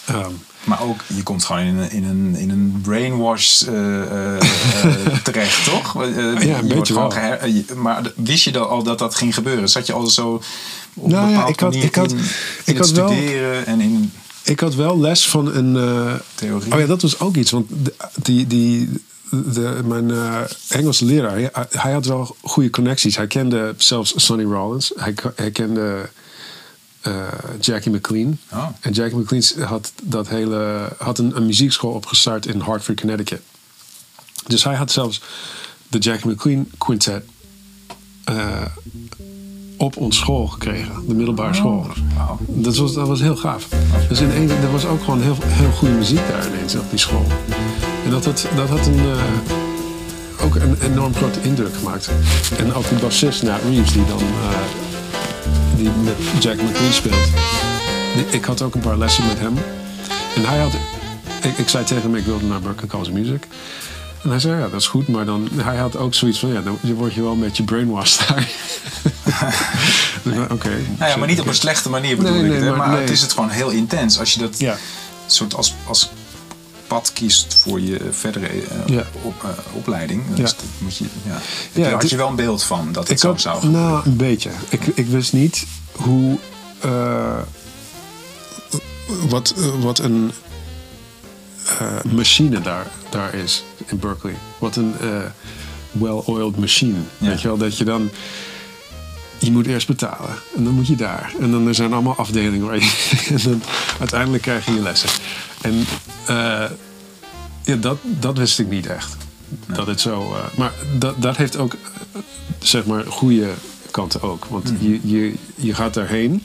Ehm, 0.07 0.31
Maar 0.65 0.83
ook, 0.83 1.01
je 1.17 1.23
komt 1.23 1.45
gewoon 1.45 1.61
in 1.63 1.77
een, 1.79 1.91
in 1.91 2.05
een, 2.05 2.35
in 2.37 2.51
een 2.51 2.81
brainwash 2.83 3.63
eh, 3.63 4.03
eh, 4.03 4.37
eh, 4.37 5.17
terecht, 5.25 5.65
toch? 5.65 5.93
Je 6.05 6.55
een 6.55 6.69
beetje 6.69 6.95
wel. 6.95 7.13
maar 7.77 8.13
wist 8.17 8.45
je 8.45 8.53
dan 8.53 8.69
al 8.69 8.83
dat 8.83 8.99
dat 8.99 9.15
ging 9.15 9.35
gebeuren? 9.35 9.69
Zat 9.69 9.87
je 9.87 9.93
al 9.93 10.07
zo 10.07 10.43
op 10.95 11.11
Nou 11.11 11.25
een 11.25 11.31
ja, 11.31 11.37
bepaalde 11.37 11.53
ik 11.53 11.61
had- 11.61 11.71
manier 11.71 11.87
ik 11.87 11.95
had- 11.95 12.13
in, 12.13 12.19
in 12.19 12.25
ik 12.65 12.77
had 12.79 12.91
wel- 12.91 13.09
studeren 13.09 13.67
en 13.67 13.81
in 13.81 14.13
Ik 14.43 14.61
had 14.61 14.75
wel 14.75 15.01
les 15.01 15.29
van 15.29 15.55
een. 15.55 15.73
theorie? 16.35 16.73
oh 16.73 16.81
ja, 16.81 16.87
dat 16.87 17.03
was 17.03 17.19
ook 17.21 17.37
iets. 17.37 17.51
Want 17.51 17.67
die, 18.23 18.47
die, 18.47 18.89
de, 19.31 19.81
mijn 19.85 20.11
eh, 20.11 20.41
Engelse 20.69 21.05
leraar, 21.05 21.33
hij, 21.33 21.51
hij 21.71 21.93
had 21.93 22.07
wel 22.07 22.37
goede 22.43 22.71
connecties. 22.71 23.17
Hij 23.17 23.27
kende 23.27 23.75
zelfs 23.77 24.13
Sonny 24.17 24.45
Rollins. 24.45 24.93
Hij, 24.97 25.15
hij 25.35 25.51
kende 25.51 26.09
eh, 27.01 27.29
Jackie 27.61 27.93
McLean. 27.93 28.39
Oh. 28.53 28.69
En 28.81 28.93
Jackie 28.93 29.19
McLean 29.19 29.69
had, 29.69 29.93
dat 30.03 30.29
hele, 30.29 30.93
had 30.99 31.19
een, 31.19 31.37
een 31.37 31.47
muziekschool 31.47 31.93
opgestart 31.93 32.47
in 32.47 32.61
Hartford, 32.61 33.01
Connecticut. 33.01 33.41
Dus 34.47 34.65
hij 34.65 34.75
had 34.75 34.91
zelfs 34.91 35.23
de 35.89 35.99
Jackie 35.99 36.31
McLean 36.31 36.71
Quintet 36.79 37.25
eh, 38.25 38.65
op 39.77 39.97
ons 39.97 40.17
school 40.17 40.47
gekregen, 40.47 40.95
de 41.07 41.15
middelbare 41.15 41.55
school. 41.55 41.87
wauw. 42.17 42.39
Dat 42.47 42.77
was, 42.77 42.95
dat 42.95 43.09
was 43.09 43.21
heel 43.21 43.37
gaaf. 43.37 43.69
Dus 44.09 44.21
in 44.21 44.31
één, 44.31 44.51
er 44.51 44.73
was 44.73 44.85
ook 44.85 45.03
gewoon 45.05 45.23
heel, 45.23 45.37
heel 45.43 45.71
goede 45.71 45.95
muziek 45.95 46.29
daar 46.29 46.47
ineens 46.47 46.75
op 46.75 46.91
die 46.91 46.99
school. 46.99 47.27
En 48.05 48.11
dat 48.11 48.25
had, 48.25 48.49
dat 48.57 48.69
had 48.69 48.87
een, 48.87 48.99
eh, 48.99 50.45
ook 50.45 50.55
een 50.55 50.77
enorm 50.93 51.15
grote 51.15 51.43
indruk 51.43 51.75
gemaakt. 51.75 52.11
En 52.59 52.75
ook 52.75 52.89
die 52.89 52.99
bassist, 52.99 53.43
Nat 53.43 53.61
Reeves, 53.69 53.93
die 53.93 54.05
dan 54.05 54.19
eh, 54.19 54.59
die 55.77 55.91
met 56.05 56.43
Jack 56.43 56.55
McLean 56.55 56.93
speelt. 56.93 57.29
Ik 58.31 58.45
had 58.45 58.63
ook 58.63 58.75
een 58.75 58.81
paar 58.81 58.99
lessen 58.99 59.27
met 59.27 59.39
hem. 59.39 59.55
En 60.37 60.45
hij 60.45 60.59
had, 60.59 60.73
ik, 61.43 61.59
ik 61.59 61.69
zei 61.69 61.85
tegen 61.85 62.03
hem, 62.03 62.15
ik 62.15 62.25
wilde 62.25 62.45
naar 62.45 62.61
Berklee 62.61 62.91
College 62.91 63.11
of 63.11 63.17
Music. 63.17 63.47
En 64.27 64.33
hij 64.33 64.41
zei, 64.41 64.61
ja, 64.61 64.69
dat 64.69 64.81
is 64.81 64.87
goed. 64.87 65.09
Maar 65.09 65.25
dan, 65.25 65.49
hij 65.55 65.77
had 65.77 65.97
ook 65.97 66.15
zoiets 66.15 66.39
van, 66.39 66.53
ja, 66.53 66.61
dan 66.61 66.79
word 66.83 67.15
je 67.15 67.23
wel 67.23 67.33
een 67.33 67.41
beetje 67.41 67.63
brainwashed 67.63 68.29
daar. 68.29 68.49
Dus 70.23 70.35
dacht, 70.35 70.53
Oké. 70.53 70.69
Nou 70.99 71.11
ja, 71.11 71.17
maar 71.17 71.29
niet 71.29 71.41
op 71.41 71.47
een 71.47 71.55
slechte 71.55 71.91
manier 71.91 72.17
bedoel 72.17 72.33
Nee, 72.33 72.43
ik 72.45 72.49
nee, 72.61 72.69
het. 72.69 72.77
maar 72.77 73.01
het 73.01 73.11
is 73.11 73.21
het 73.21 73.33
gewoon 73.33 73.49
heel 73.51 73.69
intens. 73.71 74.19
Als 74.19 74.35
je 74.35 74.41
dat 74.41 74.59
Ja. 74.59 74.77
soort 75.27 75.55
als, 75.55 75.75
als 75.87 76.11
pad 76.87 77.11
kiest 77.13 77.55
voor 77.55 77.81
je 77.81 78.01
verdere 78.11 78.47
eh, 78.47 78.63
Ja. 78.87 79.05
op, 79.23 79.43
eh, 79.45 79.49
opleiding. 79.73 80.23
Dus 80.29 80.39
Ja. 80.39 80.45
dat 80.45 80.65
moet 80.79 80.97
je, 80.97 81.05
ja. 81.27 81.33
Heb 81.33 81.41
Ja, 81.73 81.87
je, 81.89 81.95
had 81.95 82.11
je 82.11 82.17
wel 82.17 82.29
een 82.29 82.37
beeld 82.37 82.63
van 82.63 82.93
dat 82.93 83.09
ik 83.09 83.19
zo 83.19 83.29
had, 83.29 83.41
zou 83.41 83.61
gebeuren? 83.61 83.89
Nou, 83.91 84.07
een 84.07 84.17
beetje. 84.17 84.51
Ik, 84.69 84.87
ik 84.95 85.07
wist 85.07 85.33
niet 85.33 85.67
hoe. 85.93 86.39
eh, 86.81 87.39
wat, 89.29 89.55
eh, 89.57 89.65
wat 89.81 89.99
een 89.99 90.33
eh, 91.67 92.13
machine 92.13 92.61
daar, 92.61 92.87
daar 93.11 93.35
is 93.35 93.65
in 93.87 93.99
Berkeley. 93.99 94.35
Wat 94.59 94.77
een 94.77 94.95
eh, 95.01 95.09
well-oiled 95.93 96.57
machine. 96.57 96.99
Ja. 97.19 97.29
Weet 97.29 97.41
je 97.41 97.49
wel, 97.49 97.57
dat 97.57 97.79
je 97.79 97.85
dan. 97.85 98.11
Je 99.39 99.51
moet 99.51 99.67
eerst 99.67 99.87
betalen. 99.87 100.31
En 100.57 100.65
dan 100.65 100.73
moet 100.73 100.87
je 100.87 100.97
daar. 100.97 101.33
En 101.41 101.51
dan 101.51 101.67
er 101.67 101.75
zijn 101.75 101.93
allemaal 101.93 102.17
afdelingen 102.17 102.67
waar 102.67 102.79
je. 102.79 103.15
en 103.35 103.43
dan 103.43 103.63
uiteindelijk 103.99 104.43
krijg 104.43 104.67
je 104.67 104.73
je 104.73 104.81
lessen. 104.81 105.11
En 105.61 105.85
eh, 106.27 106.71
ja, 107.63 107.77
dat, 107.77 107.99
dat 108.03 108.39
wist 108.39 108.59
ik 108.59 108.69
niet 108.69 108.87
echt. 108.87 109.17
Dat 109.67 109.87
het 109.87 110.01
zo. 110.01 110.37
maar 110.57 110.73
dat, 110.99 111.23
dat 111.23 111.37
heeft 111.37 111.57
ook, 111.57 111.77
zeg 112.59 112.85
maar, 112.85 113.05
goede 113.07 113.51
kanten 113.91 114.23
ook. 114.23 114.45
Want 114.45 114.73
je, 114.81 115.01
je, 115.03 115.35
je 115.55 115.75
gaat 115.75 115.95
daarheen. 115.95 116.43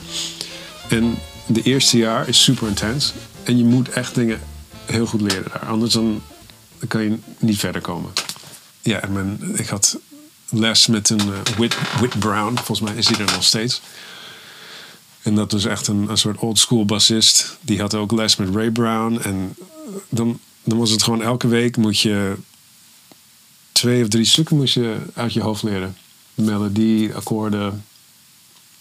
En 0.88 1.18
de 1.46 1.62
eerste 1.62 1.98
jaar 1.98 2.28
is 2.28 2.42
super 2.42 2.68
intens. 2.68 3.12
En 3.42 3.58
je 3.58 3.64
moet 3.64 3.88
echt 3.88 4.14
dingen 4.14 4.40
heel 4.92 5.06
goed 5.06 5.20
leren 5.20 5.50
daar. 5.52 5.66
Anders 5.66 5.92
dan 5.92 6.22
kan 6.88 7.02
je 7.02 7.18
niet 7.38 7.58
verder 7.58 7.80
komen. 7.80 8.12
Ja, 8.80 9.00
en 9.00 9.40
ik 9.56 9.68
had 9.68 9.98
les 10.48 10.86
met 10.86 11.10
een 11.10 11.20
eh, 11.20 11.56
Whit, 11.56 11.76
Whit 11.98 12.18
Brown. 12.18 12.54
Volgens 12.54 12.80
mij 12.80 12.94
is 12.94 13.08
hij 13.08 13.18
er 13.18 13.32
nog 13.32 13.44
steeds. 13.44 13.80
En 15.22 15.34
dat 15.34 15.52
was 15.52 15.64
echt 15.64 15.86
een, 15.86 16.10
een 16.10 16.18
soort 16.18 16.38
old 16.38 16.58
school 16.58 16.84
bassist. 16.84 17.58
Die 17.60 17.80
had 17.80 17.94
ook 17.94 18.12
les 18.12 18.36
met 18.36 18.54
Ray 18.54 18.70
Brown. 18.70 19.18
En 19.22 19.54
eh, 19.58 19.94
dan, 20.08 20.38
dan 20.64 20.78
was 20.78 20.90
het 20.90 21.02
gewoon 21.02 21.22
elke 21.22 21.48
week 21.48 21.76
moet 21.76 22.00
je 22.00 22.34
twee 23.72 24.02
of 24.02 24.08
drie 24.08 24.24
stukken 24.24 24.56
moest 24.56 24.74
je 24.74 24.96
uit 25.14 25.32
je 25.32 25.40
hoofd 25.40 25.62
leren. 25.62 25.96
Melodie, 26.34 27.14
akkoorden, 27.14 27.84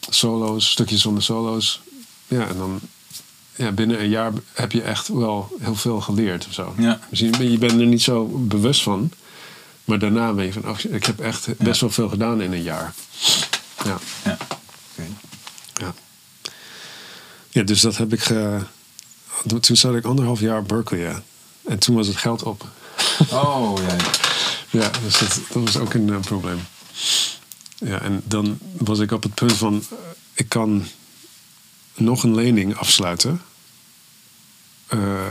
solo's, 0.09 0.69
stukjes 0.69 1.01
van 1.01 1.15
de 1.15 1.21
solo's. 1.21 1.81
Ja, 2.27 2.47
en 2.47 2.57
dan 2.57 2.79
ja, 3.55 3.71
binnen 3.71 3.99
een 4.01 4.09
jaar 4.09 4.31
heb 4.53 4.71
je 4.71 4.81
echt 4.81 5.07
wel 5.07 5.55
heel 5.59 5.75
veel 5.75 6.01
geleerd 6.01 6.47
of 6.47 6.53
zo. 6.53 6.73
Ja. 6.77 6.99
Misschien 7.09 7.31
ben 7.31 7.51
je 7.51 7.57
bent 7.57 7.71
er 7.79 7.85
niet 7.85 8.01
zo 8.01 8.25
bewust 8.25 8.81
van. 8.83 9.11
Maar 9.85 9.99
daarna 9.99 10.33
ben 10.33 10.45
je 10.45 10.53
van, 10.53 10.69
oh, 10.69 10.77
ik 10.89 11.05
heb 11.05 11.19
echt 11.19 11.57
best 11.57 11.81
wel 11.81 11.89
veel 11.89 12.09
gedaan 12.09 12.41
in 12.41 12.51
een 12.53 12.63
jaar. 12.63 12.93
Ja. 13.85 13.99
Ja. 14.23 14.37
Ja. 15.73 15.93
ja, 17.49 17.63
dus 17.63 17.81
dat 17.81 17.97
heb 17.97 18.13
ik. 18.13 18.23
ge- 18.23 18.59
toen 19.61 19.77
zat 19.77 19.95
ik 19.95 20.05
anderhalf 20.05 20.39
jaar 20.39 20.59
op 20.59 20.67
Berkeley. 20.67 20.99
Ja. 21.01 21.21
En 21.67 21.79
toen 21.79 21.95
was 21.95 22.07
het 22.07 22.17
geld 22.17 22.43
op. 22.43 22.65
Oh, 23.31 23.77
ja. 23.87 23.95
Ja, 24.69 24.89
dus 25.03 25.19
dat, 25.19 25.39
dat 25.53 25.63
was 25.63 25.77
ook 25.77 25.93
een 25.93 26.09
eh, 26.09 26.19
probleem. 26.19 26.59
Ja, 27.77 28.01
en 28.01 28.21
dan 28.25 28.57
was 28.77 28.99
ik 28.99 29.11
op 29.11 29.23
het 29.23 29.33
punt 29.33 29.53
van: 29.53 29.83
eh, 29.91 29.97
ik 30.33 30.49
kan 30.49 30.85
nog 31.95 32.23
een 32.23 32.35
lening 32.35 32.75
afsluiten. 32.75 33.41
Eh, 34.87 35.27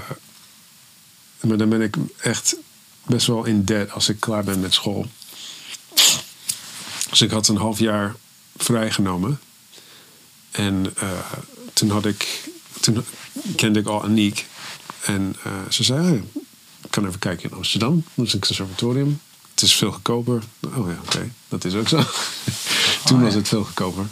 maar 1.41 1.57
dan 1.57 1.69
ben 1.69 1.81
ik 1.81 1.97
echt 2.21 2.57
best 3.07 3.27
wel 3.27 3.45
in 3.45 3.65
debt 3.65 3.93
als 3.93 4.09
ik 4.09 4.21
klaar 4.21 4.45
ben 4.45 4.61
met 4.61 4.75
school. 4.75 5.07
Dus 7.11 7.21
ik 7.21 7.31
had 7.31 7.49
een 7.49 7.57
half 7.57 7.79
jaar 7.79 8.15
vrijgenomen. 8.57 9.41
En 10.51 10.93
eh, 10.97 11.09
toen 11.73 11.91
had 11.91 12.07
ik, 12.07 12.51
toen 12.81 13.05
kende 13.57 13.81
ik 13.81 13.87
al 13.87 14.03
Aniek. 14.03 14.47
En 15.01 15.37
eh, 15.43 15.53
ze 15.69 15.85
zei, 15.85 16.03
hey, 16.03 16.25
ik 16.83 16.91
kan 16.91 17.07
even 17.07 17.19
kijken 17.19 17.51
in 17.51 17.57
Amsterdam. 17.57 18.05
Dat 18.15 18.27
is 18.27 18.33
een 18.33 18.41
conservatorium. 18.41 19.21
Het 19.51 19.63
is 19.63 19.75
veel 19.75 19.93
goedkoper. 19.93 20.43
Oh 20.75 20.91
ja, 20.91 20.99
oké. 21.05 21.33
Dat 21.49 21.65
is 21.65 21.75
ook 21.75 21.89
zo. 21.89 21.97
toen 23.05 23.17
Oh, 23.19 23.23
was 23.23 23.35
het 23.35 23.49
veel 23.49 23.65
goedkoper. 23.65 24.07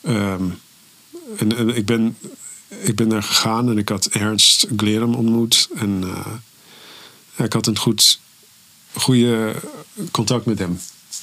Ehm, 0.00 0.44
en, 1.36 1.56
en 1.56 1.76
ik, 1.76 1.86
ben, 1.86 2.16
ik 2.68 2.96
ben 2.96 3.08
daar 3.08 3.22
gegaan 3.22 3.70
en 3.70 3.78
ik 3.78 3.88
had 3.88 4.06
Ernst 4.06 4.66
Glerum 4.76 5.14
ontmoet. 5.14 5.68
En 5.74 6.04
eh, 7.36 7.44
ik 7.44 7.52
had 7.52 7.66
een 7.66 7.78
goed 7.78 8.20
goede 8.92 9.54
contact 10.10 10.46
met 10.46 10.58
hem. 10.58 10.78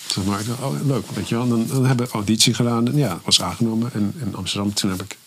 Zeg 0.07 0.23
maar, 0.23 0.39
ik 0.39 0.47
dacht, 0.47 0.61
oh, 0.61 0.85
leuk, 0.85 1.11
weet 1.11 1.29
je 1.29 1.35
wel. 1.35 1.47
Dan, 1.47 1.67
dan 1.67 1.85
hebben 1.85 2.05
we 2.05 2.11
auditie 2.11 2.53
gedaan. 2.53 2.87
En 2.87 2.97
ja, 2.97 3.19
was 3.23 3.41
aangenomen. 3.41 3.93
En 3.93 4.13
in 4.21 4.35
Amsterdam, 4.35 4.73
toen 4.73 4.89
heb 4.89 5.01
ik, 5.01 5.17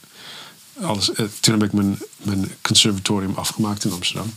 alles, 0.80 1.12
eh, 1.12 1.26
toen 1.40 1.54
heb 1.54 1.62
ik 1.62 1.72
mijn, 1.72 1.98
mijn 2.22 2.52
conservatorium 2.62 3.34
afgemaakt 3.34 3.84
in 3.84 3.92
Amsterdam. 3.92 4.34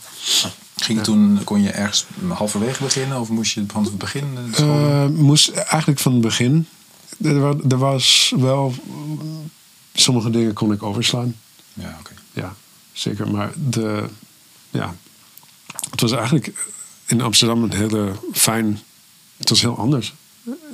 Ging 0.76 1.04
toen, 1.04 1.44
kon 1.44 1.62
je 1.62 1.70
ergens 1.70 2.06
halverwege 2.28 2.84
beginnen 2.84 3.20
of 3.20 3.30
moest 3.30 3.54
je 3.54 3.64
van 3.68 3.84
het 3.84 3.98
begin? 3.98 4.38
Eh, 4.56 5.08
moest 5.08 5.50
eigenlijk 5.50 6.00
van 6.00 6.12
het 6.12 6.22
begin. 6.22 6.68
Er, 7.22 7.70
er 7.70 7.78
was 7.78 8.34
wel. 8.36 8.74
Sommige 10.00 10.30
dingen 10.30 10.54
kon 10.54 10.72
ik 10.72 10.84
overslaan. 10.84 11.36
ja, 11.74 11.96
oké. 12.00 12.12
Ja, 12.34 12.56
zeker. 12.94 13.32
Maar 13.32 13.52
de. 13.70 14.10
Ja. 14.70 14.96
Het 15.90 16.02
was 16.02 16.12
eigenlijk 16.12 16.54
in 17.06 17.22
Amsterdam 17.22 17.64
een 17.64 17.74
hele 17.74 18.12
fijn. 18.34 18.80
Het 19.38 19.50
was 19.50 19.62
heel 19.62 19.78
anders. 19.78 20.14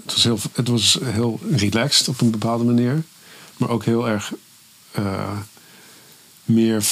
Het 0.04 0.14
was 0.14 0.24
heel, 0.24 0.40
het 0.54 0.68
was 0.68 0.98
heel 1.04 1.40
relaxed 1.52 2.08
op 2.08 2.22
een 2.22 2.32
bepaalde 2.32 2.64
manier. 2.64 3.04
Maar 3.58 3.70
ook 3.70 3.86
heel 3.86 4.08
erg. 4.08 4.34
eh, 4.92 5.38
meer. 6.44 6.86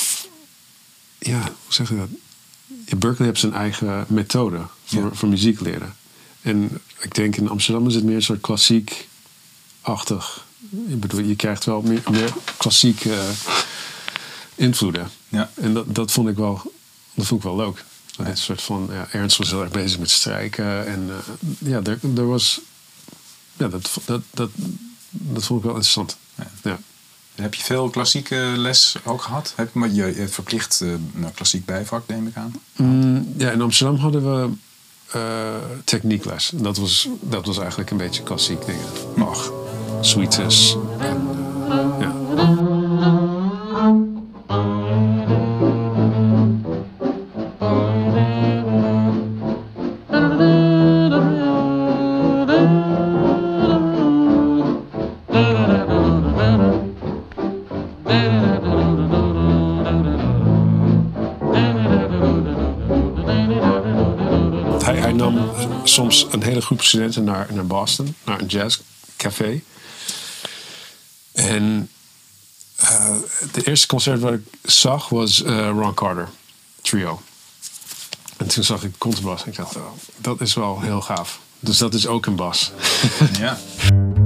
Ja, 1.20 1.42
hoe 1.42 1.74
zeg 1.74 1.90
je 1.90 1.96
dat? 1.98 2.10
Ja, 2.86 2.96
Berkeley 2.96 3.28
heeft 3.28 3.40
zijn 3.40 3.54
eigen 3.54 4.06
methode 4.08 4.62
voor, 4.86 5.04
Ja. 5.04 5.10
voor 5.14 5.30
muziek 5.30 5.60
leren. 5.60 5.96
En 6.42 6.80
ik 7.00 7.16
denk 7.16 7.36
in 7.36 7.50
Amsterdam 7.50 7.88
is 7.88 7.96
het 7.96 8.04
meer 8.04 8.16
een 8.16 8.22
soort 8.22 8.42
klassiek-achtig. 8.42 10.46
Ik 10.70 11.00
bedoel, 11.00 11.22
je 11.22 11.36
krijgt 11.36 11.66
wel 11.66 11.82
meer, 11.82 12.04
meer 12.12 12.34
klassiek 12.58 13.06
eh, 13.06 13.30
invloeden. 14.56 15.10
Ja. 15.30 15.52
En 15.54 15.74
dat, 15.74 15.96
dat 15.96 16.12
vond 16.12 16.30
ik 16.30 16.36
wel, 16.36 16.72
dat 17.14 17.26
vond 17.26 17.44
ik 17.44 17.50
wel 17.50 17.56
leuk. 17.56 17.84
Een 18.18 18.38
soort 18.38 18.62
van, 18.62 18.90
ja, 18.92 19.08
Ernst 19.12 19.38
was 19.38 19.50
heel 19.50 19.62
erg 19.62 19.72
bezig 19.72 20.00
met 20.00 20.10
strijken. 20.10 20.88
En 20.88 21.10
eh, 21.10 21.70
ja, 21.70 21.82
er, 21.84 22.00
er 22.16 22.28
was, 22.28 22.62
ja, 23.58 23.68
dat, 23.68 23.98
dat, 24.06 24.22
dat, 24.30 24.50
dat 25.10 25.44
vond 25.44 25.60
ik 25.60 25.66
wel 25.66 25.76
interessant. 25.76 26.18
Ja. 26.36 26.48
Ja. 26.64 26.80
Heb 27.36 27.54
je 27.54 27.64
veel 27.64 27.90
klassieke 27.90 28.54
les 28.58 28.96
ook 29.04 29.22
gehad? 29.22 29.54
Heb 29.56 29.70
je, 29.74 29.80
maar 29.80 29.90
je, 29.90 30.16
je 30.16 30.28
verplicht 30.28 30.82
eh, 30.82 30.90
nou, 31.14 31.34
klassiek 31.34 31.66
bijvak, 31.66 32.08
neem 32.08 32.28
ik 32.28 32.36
aan. 32.36 32.54
Mm, 32.76 33.34
ja, 33.38 33.52
in 33.52 33.62
Amsterdam 33.62 33.96
hadden 33.96 34.24
we 34.24 34.50
eh, 35.12 35.56
techniekles. 35.84 36.52
En 36.54 36.64
dat 36.64 36.78
was, 36.78 37.08
dat 37.20 37.46
was 37.46 37.58
eigenlijk 37.58 37.92
een 37.92 37.98
beetje 37.98 38.24
klassiek 38.24 38.66
dingen. 38.66 38.86
Bach, 39.18 39.52
suites. 40.02 40.78
Hij 65.12 65.12
nam 65.20 65.52
soms 65.84 66.28
een 66.32 66.44
hele 66.44 66.62
groep 66.62 66.82
studenten 66.82 67.24
naar, 67.24 67.48
naar 67.54 67.66
Boston, 67.66 68.16
naar 68.26 68.40
een 68.40 68.46
jazzcafé. 68.46 69.62
En 71.42 71.90
eh 72.76 73.16
de 73.52 73.64
eerste 73.64 73.88
concert 73.88 74.20
wat 74.20 74.34
ik 74.34 74.44
zag 74.62 75.10
was 75.10 75.44
eh, 75.44 75.70
Ron 75.70 75.94
Carter 75.94 76.30
Trio. 76.82 77.22
En 78.38 78.48
toen 78.48 78.64
zag 78.64 78.84
ik 78.84 78.92
contrabas 78.98 79.44
en 79.44 79.50
ik 79.50 79.56
dacht, 79.56 79.76
oh, 79.76 79.92
dat 80.18 80.42
is 80.42 80.54
wel 80.54 80.82
heel 80.82 81.02
gaaf. 81.02 81.40
Dus 81.60 81.78
dat 81.78 81.94
is 81.94 82.08
ook 82.08 82.26
een 82.26 82.36
bas. 82.36 82.72
Ja. 83.40 83.58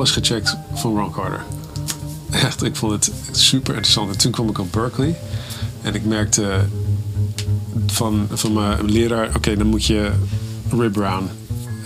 alles 0.00 0.12
gecheckt 0.12 0.56
van 0.74 0.96
Ron 0.96 1.10
Carter. 1.10 1.44
Echt, 2.30 2.62
ik 2.62 2.76
vond 2.76 2.92
het 2.92 3.12
super 3.30 3.74
interessant. 3.74 4.10
En 4.10 4.18
toen 4.18 4.32
kwam 4.32 4.48
ik 4.48 4.58
op 4.58 4.72
Berkeley. 4.72 5.18
En 5.82 5.94
ik 5.94 6.04
merkte 6.04 6.64
van, 7.86 8.28
van 8.32 8.52
mijn 8.52 8.90
leraar... 8.90 9.36
Oké, 9.36 9.56
dan 9.56 9.66
moet 9.66 9.84
je 9.84 10.12
Ray 10.70 10.88
Brown, 10.88 11.28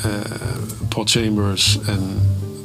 eh, 0.02 0.10
Paul 0.88 1.06
Chambers 1.06 1.78
en 1.86 2.00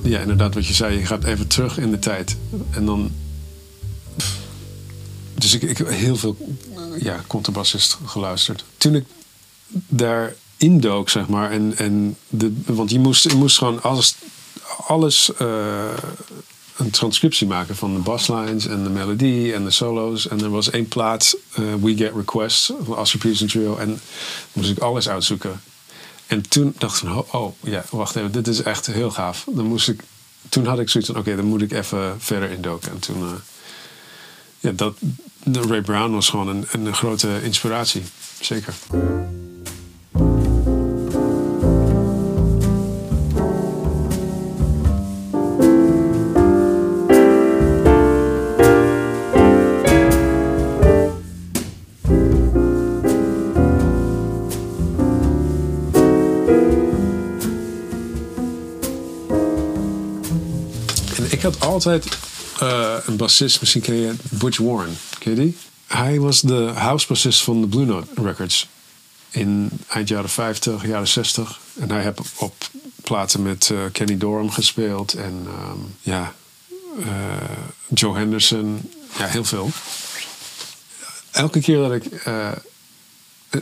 ja, 0.03 0.19
inderdaad, 0.19 0.53
wat 0.53 0.67
je 0.67 0.73
zei, 0.73 0.97
je 0.97 1.05
gaat 1.05 1.23
even 1.23 1.47
terug 1.47 1.77
in 1.77 1.91
de 1.91 1.99
tijd. 1.99 2.37
En 2.69 2.85
dan. 2.85 3.11
Dus 5.33 5.53
ik, 5.53 5.61
ik 5.61 5.77
heb 5.77 5.89
heel 5.89 6.15
veel 6.15 6.37
ja, 6.99 7.23
contrabassist 7.27 7.97
geluisterd. 8.05 8.63
Toen 8.77 8.95
ik 8.95 9.05
daar 9.87 10.33
indook, 10.57 11.09
zeg 11.09 11.27
maar, 11.27 11.51
en, 11.51 11.77
en 11.77 12.15
de, 12.29 12.53
want 12.65 12.91
je 12.91 12.99
moest, 12.99 13.23
je 13.23 13.35
moest 13.35 13.57
gewoon 13.57 13.81
alles, 13.81 14.15
alles 14.89 15.33
eh, 15.35 15.93
een 16.77 16.89
transcriptie 16.89 17.47
maken 17.47 17.75
van 17.75 17.93
de 17.93 17.99
basslines 17.99 18.67
en 18.67 18.83
de 18.83 18.89
melodie 18.89 19.53
en 19.53 19.63
de 19.63 19.71
solo's. 19.71 20.27
En 20.27 20.43
er 20.43 20.49
was 20.49 20.69
één 20.69 20.87
plaat, 20.87 21.37
eh, 21.53 21.63
We 21.81 21.97
Get 21.97 22.13
Requests, 22.15 22.71
van 22.83 22.97
Astro 22.97 23.19
Peterson 23.19 23.47
Trio. 23.47 23.77
En 23.77 23.99
moest 24.53 24.69
ik 24.69 24.77
alles 24.79 25.09
uitzoeken. 25.09 25.61
En 26.27 26.49
toen 26.49 26.75
dacht 26.77 27.01
ik 27.01 27.07
van, 27.07 27.17
oh, 27.17 27.33
oh, 27.33 27.53
ja, 27.59 27.85
wacht 27.89 28.15
even, 28.15 28.31
dit 28.31 28.47
is 28.47 28.61
echt 28.61 28.85
heel 28.85 29.11
gaaf. 29.11 29.45
Dan 29.51 29.65
moest 29.65 29.87
ik, 29.87 30.01
toen 30.49 30.65
had 30.65 30.79
ik 30.79 30.89
zoiets 30.89 31.09
van, 31.09 31.19
oké, 31.19 31.35
dan 31.35 31.45
moet 31.45 31.61
ik 31.61 31.71
even 31.71 32.15
verder 32.19 32.49
indoken. 32.49 32.91
En 32.91 32.99
toen, 32.99 33.21
uh, 33.21 33.31
ja, 34.59 34.71
dat, 34.71 34.97
Ray 35.67 35.81
Brown 35.81 36.11
was 36.11 36.29
gewoon 36.29 36.47
een, 36.47 36.65
een 36.71 36.93
grote 36.93 37.43
inspiratie, 37.43 38.03
zeker. 38.41 38.73
Had 61.49 61.59
altijd 61.69 62.17
uh, 62.61 62.95
een 63.05 63.15
bassist, 63.15 63.59
misschien 63.59 63.81
ken 63.81 63.95
je 63.95 64.13
Butch 64.29 64.57
Warren. 64.57 64.97
Ken 65.19 65.35
je 65.35 65.41
die? 65.41 65.57
Hij 65.87 66.19
was 66.19 66.41
de 66.41 66.71
house 66.75 67.07
bassist 67.07 67.41
van 67.41 67.61
de 67.61 67.67
Blue 67.67 67.85
Note 67.85 68.21
Records. 68.21 68.67
In 69.29 69.69
eind 69.87 70.07
jaren 70.07 70.29
50, 70.29 70.87
jaren 70.87 71.07
60. 71.07 71.59
En 71.79 71.91
hij 71.91 72.01
heeft 72.01 72.19
op 72.35 72.53
platen 73.03 73.43
met 73.43 73.69
uh, 73.71 73.79
Kenny 73.91 74.17
Dorham 74.17 74.49
gespeeld. 74.49 75.13
En 75.13 75.47
um, 75.47 75.95
ja, 76.01 76.33
uh, 76.99 77.05
Joe 77.93 78.17
Henderson. 78.17 78.91
Ja, 79.17 79.25
heel 79.25 79.43
veel. 79.43 79.69
Elke 81.31 81.59
keer 81.59 81.77
dat 81.77 81.91
ik 81.91 82.05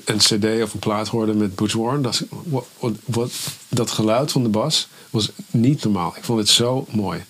een 0.06 0.18
cd 0.18 0.64
of 0.64 0.74
een 0.74 0.80
plaat 0.80 1.08
hoorde 1.08 1.34
met 1.34 1.56
Butch 1.56 1.74
Warren... 1.74 2.02
Dat, 2.02 2.24
wat, 2.30 2.96
wat, 3.06 3.32
dat 3.70 3.92
geluid 3.92 4.32
van 4.32 4.44
de 4.44 4.50
bas 4.50 4.88
was 5.10 5.32
niet 5.52 5.84
normaal. 5.84 6.14
Ik 6.18 6.24
vond 6.24 6.40
het 6.40 6.50
zo 6.50 6.86
mooi 6.90 7.24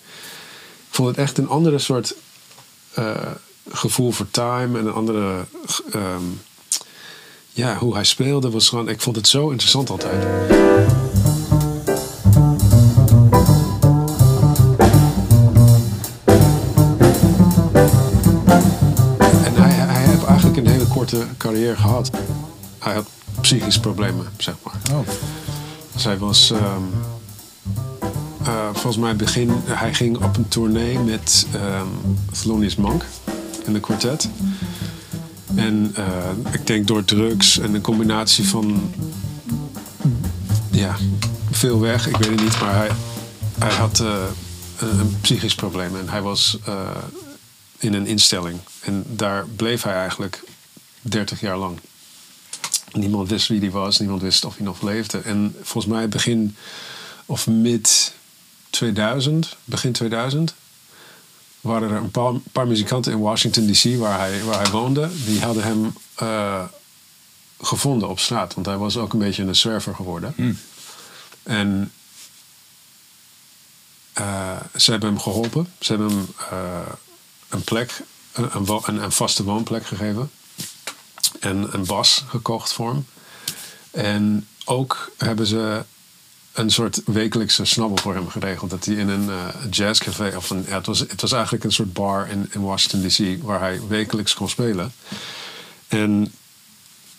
vond 0.97 1.09
het 1.09 1.17
echt 1.17 1.37
een 1.37 1.47
andere 1.47 1.79
soort 1.79 2.15
uh, 2.99 3.11
gevoel 3.69 4.11
voor 4.11 4.31
time 4.31 4.79
en 4.79 4.85
een 4.85 4.93
andere. 4.93 5.45
Um, 5.95 6.41
ja, 7.51 7.77
hoe 7.77 7.93
hij 7.93 8.03
speelde 8.03 8.49
was 8.49 8.69
gewoon. 8.69 8.89
Ik 8.89 9.01
vond 9.01 9.15
het 9.15 9.27
zo 9.27 9.49
interessant 9.49 9.89
altijd. 9.89 10.23
En 19.43 19.55
hij, 19.55 19.71
hij 19.71 20.05
heeft 20.05 20.23
eigenlijk 20.23 20.57
een 20.57 20.67
hele 20.67 20.87
korte 20.87 21.25
carrière 21.37 21.75
gehad. 21.75 22.11
Hij 22.79 22.93
had 22.93 23.05
psychische 23.41 23.79
problemen, 23.79 24.27
zeg 24.37 24.55
maar. 24.63 24.75
Oh. 24.91 25.07
Dus 25.93 26.03
hij 26.03 26.17
was. 26.17 26.49
Um, 26.49 27.16
uh, 28.47 28.69
volgens 28.73 28.97
mij 28.97 29.15
begin, 29.15 29.49
hij 29.65 29.93
ging 29.93 30.17
op 30.17 30.37
een 30.37 30.47
tournee 30.47 30.99
met 30.99 31.47
um, 31.55 32.17
Thelonious 32.31 32.75
Monk 32.75 33.05
in 33.65 33.73
de 33.73 33.79
kwartet. 33.79 34.29
En 35.55 35.95
uh, 35.97 36.53
ik 36.53 36.67
denk 36.67 36.87
door 36.87 37.05
drugs 37.05 37.59
en 37.59 37.73
een 37.73 37.81
combinatie 37.81 38.47
van 38.47 38.93
ja, 40.71 40.95
veel 41.51 41.79
weg, 41.79 42.07
ik 42.07 42.17
weet 42.17 42.29
het 42.29 42.41
niet, 42.41 42.59
maar 42.59 42.75
hij, 42.75 42.91
hij 43.59 43.73
had 43.73 43.99
uh, 43.99 44.23
een 44.79 45.17
psychisch 45.21 45.55
probleem 45.55 45.95
en 45.95 46.09
hij 46.09 46.21
was 46.21 46.59
in 47.77 47.93
een 47.93 48.07
instelling. 48.07 48.59
En 48.81 49.03
daar 49.07 49.47
bleef 49.55 49.83
hij 49.83 49.95
eigenlijk 49.95 50.43
30 51.01 51.39
jaar 51.39 51.57
lang. 51.57 51.79
Niemand 52.91 53.29
wist 53.29 53.47
wie 53.47 53.59
hij 53.59 53.71
was, 53.71 53.99
niemand 53.99 54.21
wist 54.21 54.45
of 54.45 54.55
hij 54.55 54.65
nog 54.65 54.81
leefde. 54.81 55.17
En 55.17 55.55
volgens 55.61 55.93
mij 55.93 56.09
begin 56.09 56.55
of 57.25 57.47
mid 57.47 58.15
2000, 58.77 59.57
begin 59.63 59.91
2000, 59.91 60.53
waren 61.61 61.89
er 61.89 61.95
een 61.95 62.11
paar, 62.11 62.33
paar 62.51 62.67
muzikanten 62.67 63.11
in 63.11 63.19
Washington 63.19 63.67
DC 63.67 63.97
waar 63.97 64.19
hij, 64.19 64.43
waar 64.43 64.61
hij 64.61 64.71
woonde. 64.71 65.09
Die 65.25 65.41
hadden 65.41 65.63
hem 65.63 65.93
uh, 66.21 66.63
gevonden 67.61 68.09
op 68.09 68.19
straat, 68.19 68.53
want 68.53 68.65
hij 68.65 68.77
was 68.77 68.97
ook 68.97 69.13
een 69.13 69.19
beetje 69.19 69.43
een 69.43 69.55
zwerver 69.55 69.95
geworden. 69.95 70.33
Hmm. 70.35 70.57
En 71.43 71.91
uh, 74.19 74.57
ze 74.75 74.91
hebben 74.91 75.09
hem 75.09 75.19
geholpen. 75.19 75.73
Ze 75.79 75.93
hebben 75.93 76.09
hem 76.09 76.27
uh, 76.51 76.79
een 77.49 77.63
plek, 77.63 78.01
een, 78.33 78.49
een, 78.53 79.03
een, 79.03 79.11
vaste 79.11 79.43
woonplek 79.43 79.85
gegeven. 79.85 80.31
En 81.39 81.73
een 81.73 81.85
bas 81.85 82.23
gekocht 82.27 82.73
voor 82.73 82.89
hem. 82.89 83.05
En 83.91 84.47
ook 84.65 85.11
hebben 85.17 85.47
ze 85.47 85.83
een 86.57 86.69
soort 86.69 87.01
wekelijkse 87.05 87.65
snabbel 87.65 87.97
voor 87.97 88.13
hem 88.13 88.29
geregeld. 88.29 88.69
Dat 88.69 88.85
hij 88.85 88.95
in 88.95 89.09
een 89.09 89.29
uh, 89.29 89.47
jazzcafé, 89.69 90.35
of 90.35 90.49
een, 90.49 90.65
ja, 90.67 90.75
het, 90.75 90.85
was, 90.85 90.99
het 90.99 91.21
was 91.21 91.31
eigenlijk 91.31 91.63
een 91.63 91.71
soort 91.71 91.93
bar 91.93 92.29
in, 92.29 92.49
in 92.51 92.61
Washington 92.61 93.01
DC, 93.01 93.43
waar 93.43 93.59
hij 93.59 93.81
wekelijks 93.87 94.33
kon 94.33 94.49
spelen. 94.49 94.93
En 95.87 96.33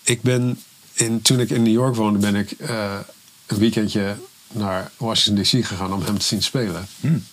ik 0.03 0.21
ben, 0.21 0.61
in, 0.93 1.21
toen 1.21 1.39
ik 1.39 1.49
in 1.49 1.63
New 1.63 1.73
York 1.73 1.95
woonde, 1.95 2.19
ben 2.19 2.35
ik 2.35 2.53
uh, 2.57 2.97
een 3.45 3.57
weekendje 3.57 4.15
naar 4.51 4.91
Washington 4.97 5.43
DC 5.43 5.65
gegaan 5.65 5.93
om 5.93 6.01
hem 6.01 6.17
te 6.17 6.25
zien 6.25 6.43
spelen. 6.43 6.87
Hmm. 6.99 7.25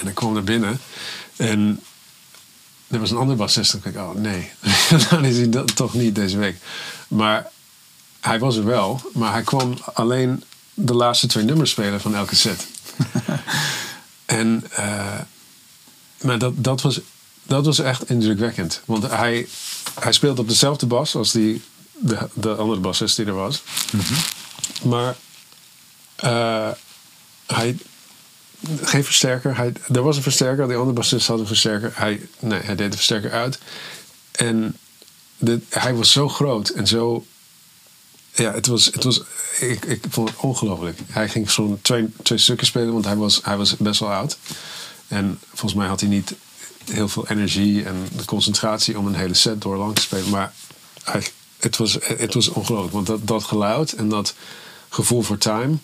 En 0.00 0.08
ik 0.08 0.14
kwam 0.14 0.36
er 0.36 0.44
binnen 0.44 0.80
en 1.36 1.80
er 2.88 2.98
was 2.98 3.10
een 3.10 3.16
andere 3.16 3.38
bassist. 3.38 3.72
En 3.72 3.80
ik 3.84 3.94
dacht, 3.94 4.14
oh 4.14 4.20
nee, 4.20 4.50
dan 5.10 5.24
is 5.24 5.36
hij 5.36 5.48
dat 5.48 5.76
toch 5.76 5.94
niet 5.94 6.14
deze 6.14 6.38
week. 6.38 6.56
Maar 7.08 7.50
hij 8.20 8.38
was 8.38 8.56
er 8.56 8.64
wel, 8.64 9.00
maar 9.12 9.32
hij 9.32 9.42
kwam 9.42 9.74
alleen 9.94 10.44
de 10.74 10.94
laatste 10.94 11.26
twee 11.26 11.44
nummers 11.44 11.70
spelen 11.70 12.00
van 12.00 12.14
elke 12.14 12.36
set. 12.36 12.66
en, 14.24 14.64
uh, 14.78 15.18
maar 16.20 16.38
dat, 16.38 16.52
dat, 16.56 16.80
was, 16.80 17.00
dat 17.42 17.64
was 17.64 17.78
echt 17.78 18.10
indrukwekkend. 18.10 18.80
Want 18.84 19.10
hij, 19.10 19.48
hij 20.00 20.12
speelt 20.12 20.38
op 20.38 20.48
dezelfde 20.48 20.86
bas 20.86 21.14
als 21.14 21.32
die, 21.32 21.62
de, 21.92 22.28
de 22.34 22.54
andere 22.54 22.80
bassist 22.80 23.16
die 23.16 23.26
er 23.26 23.34
was. 23.34 23.62
Mhm. 23.90 24.14
Maar 24.88 25.16
uh, 26.24 26.70
hij, 27.46 27.76
geen 28.82 29.04
versterker. 29.04 29.56
Hij, 29.56 29.72
er 29.92 30.02
was 30.02 30.16
een 30.16 30.22
versterker, 30.22 30.66
die 30.66 30.76
andere 30.76 30.96
bassist 30.96 31.26
had 31.26 31.38
een 31.38 31.46
versterker. 31.46 31.92
Hij, 31.94 32.28
nee, 32.38 32.60
hij 32.60 32.74
deed 32.74 32.90
de 32.90 32.96
versterker 32.96 33.32
uit. 33.32 33.58
En 34.30 34.76
de, 35.38 35.60
hij 35.68 35.94
was 35.94 36.12
zo 36.12 36.28
groot 36.28 36.68
en 36.68 36.86
zo 36.86 37.26
ja, 38.34 38.52
het 38.52 38.66
was, 38.66 38.84
het 38.84 39.04
was 39.04 39.22
ik, 39.60 39.84
ik 39.84 40.04
vond 40.08 40.28
het 40.28 40.38
ongelooflijk. 40.38 40.98
Hij 41.06 41.28
ging 41.28 41.50
zo'n 41.50 41.78
twee, 41.82 42.08
twee 42.22 42.38
stukken 42.38 42.66
spelen, 42.66 42.92
want 42.92 43.04
hij 43.04 43.16
was, 43.16 43.40
hij 43.42 43.56
was 43.56 43.76
best 43.76 44.00
wel 44.00 44.12
oud. 44.12 44.38
En 45.08 45.38
volgens 45.48 45.74
mij 45.74 45.86
had 45.86 46.00
hij 46.00 46.08
niet 46.08 46.34
heel 46.84 47.08
veel 47.08 47.28
energie 47.28 47.84
en 47.84 48.08
de 48.16 48.24
concentratie 48.24 48.98
om 48.98 49.06
een 49.06 49.14
hele 49.14 49.34
set 49.34 49.60
door 49.60 49.76
lang 49.76 49.94
te 49.94 50.00
spelen. 50.00 50.30
Maar 50.30 50.52
hij, 51.02 51.26
het, 51.58 51.76
was, 51.76 51.98
het 52.02 52.34
was 52.34 52.48
ongelooflijk, 52.48 52.92
want 52.92 53.06
dat, 53.06 53.26
dat 53.26 53.44
geluid 53.44 53.92
en 53.92 54.08
dat 54.08 54.34
gevoel 54.88 55.22
voor 55.22 55.38
time, 55.38 55.76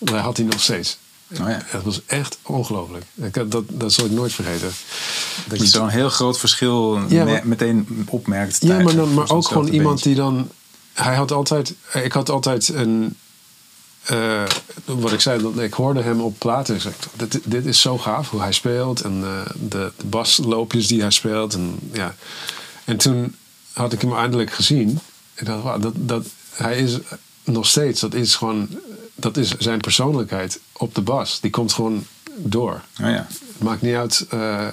dat 0.00 0.20
had 0.20 0.36
hij 0.36 0.46
nog 0.46 0.60
steeds. 0.60 0.98
Oh 1.32 1.48
ja. 1.48 1.62
Het 1.64 1.82
was 1.82 2.00
echt 2.06 2.38
ongelooflijk. 2.42 3.04
Dat, 3.50 3.64
dat 3.68 3.92
zal 3.92 4.04
ik 4.04 4.10
nooit 4.10 4.32
vergeten. 4.32 4.72
Dat 5.46 5.58
je 5.58 5.66
zo'n 5.66 5.88
heel 5.88 6.08
groot 6.08 6.38
verschil 6.38 6.98
meteen 7.42 8.06
opmerkt. 8.08 8.58
Ja, 8.60 8.78
maar, 8.78 8.94
dan, 8.94 9.14
maar 9.14 9.30
ook 9.30 9.46
gewoon 9.46 9.68
iemand 9.68 10.02
die 10.02 10.14
dan 10.14 10.50
hij 10.92 11.14
had 11.14 11.30
altijd, 11.30 11.74
ik 11.92 12.12
had 12.12 12.28
altijd 12.30 12.68
een, 12.68 13.16
uh, 14.10 14.44
wat 14.84 15.12
ik 15.12 15.20
zei, 15.20 15.62
ik 15.62 15.72
hoorde 15.72 16.02
hem 16.02 16.20
op 16.20 16.38
platen. 16.38 16.74
Ik 16.74 16.80
zei, 16.80 16.94
dit, 17.16 17.40
dit 17.44 17.66
is 17.66 17.80
zo 17.80 17.98
gaaf 17.98 18.30
hoe 18.30 18.40
hij 18.40 18.52
speelt 18.52 19.00
en 19.00 19.20
uh, 19.20 19.40
de, 19.54 19.92
de 19.96 20.06
basloopjes 20.06 20.86
die 20.86 21.00
hij 21.00 21.10
speelt. 21.10 21.54
En, 21.54 21.78
ja. 21.92 22.14
en 22.84 22.96
toen 22.96 23.36
had 23.72 23.92
ik 23.92 24.00
hem 24.00 24.16
eindelijk 24.16 24.52
gezien. 24.52 24.98
Ik 25.34 25.46
dacht, 25.46 25.62
wow, 25.62 25.82
dat, 25.82 25.92
dat, 25.96 26.26
hij 26.52 26.78
is 26.78 26.98
nog 27.44 27.66
steeds, 27.66 28.00
dat 28.00 28.14
is 28.14 28.34
gewoon, 28.34 28.68
dat 29.14 29.36
is 29.36 29.54
zijn 29.58 29.80
persoonlijkheid 29.80 30.60
op 30.72 30.94
de 30.94 31.00
bas. 31.00 31.40
Die 31.40 31.50
komt 31.50 31.72
gewoon 31.72 32.06
door. 32.36 32.82
Oh 33.00 33.08
ja. 33.08 33.26
Het 33.28 33.62
maakt 33.62 33.82
niet 33.82 33.94
uit 33.94 34.26
uh, 34.34 34.66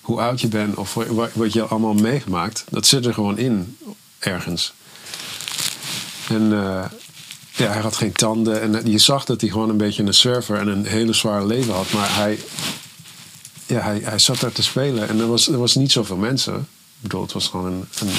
hoe 0.00 0.20
oud 0.20 0.40
je 0.40 0.48
bent 0.48 0.76
of 0.76 0.94
wat, 0.94 1.30
wat 1.32 1.52
je 1.52 1.62
allemaal 1.62 1.94
meegemaakt. 1.94 2.64
Dat 2.70 2.86
zit 2.86 3.06
er 3.06 3.14
gewoon 3.14 3.38
in 3.38 3.76
ergens. 4.18 4.74
En 6.28 6.42
uh, 6.52 6.84
ja, 7.50 7.72
hij 7.72 7.80
had 7.82 7.96
geen 7.96 8.12
tanden. 8.12 8.60
En 8.60 8.90
je 8.90 8.98
zag 8.98 9.24
dat 9.24 9.40
hij 9.40 9.50
gewoon 9.50 9.68
een 9.68 9.76
beetje 9.76 10.02
een 10.02 10.14
surfer 10.14 10.58
en 10.58 10.68
een 10.68 10.86
hele 10.86 11.12
zware 11.12 11.46
leven 11.46 11.74
had. 11.74 11.92
Maar 11.92 12.14
hij, 12.16 12.38
ja, 13.66 13.80
hij, 13.80 14.00
hij 14.04 14.18
zat 14.18 14.40
daar 14.40 14.52
te 14.52 14.62
spelen. 14.62 15.08
En 15.08 15.20
er 15.20 15.26
was, 15.28 15.48
er 15.48 15.58
was 15.58 15.74
niet 15.74 15.92
zoveel 15.92 16.16
mensen. 16.16 16.54
Ik 16.56 16.66
bedoel, 17.00 17.22
het 17.22 17.32
was 17.32 17.46
gewoon 17.48 17.66
een, 17.72 17.88
een, 18.00 18.12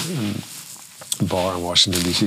een 1.18 1.28
bar 1.28 1.56
in 1.56 1.62
Washington 1.62 2.12
D.C. 2.12 2.22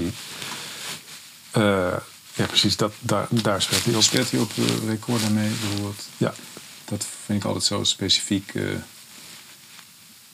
Eh, 1.51 1.97
ja, 2.35 2.47
precies. 2.47 2.77
Dat, 2.77 2.93
daar, 3.01 3.27
daar 3.31 3.63
speelt 3.63 3.85
hij 3.85 3.95
op. 3.95 4.03
Speelt 4.03 4.31
hij 4.31 4.41
op 4.41 4.51
uh, 4.57 4.65
record 4.89 5.31
mee 5.31 5.51
bijvoorbeeld? 5.61 6.03
Ja. 6.17 6.35
Dat 6.85 7.07
vind 7.25 7.39
ik 7.39 7.45
altijd 7.45 7.65
zo 7.65 7.85
specifiek. 7.85 8.55
eh. 8.55 8.63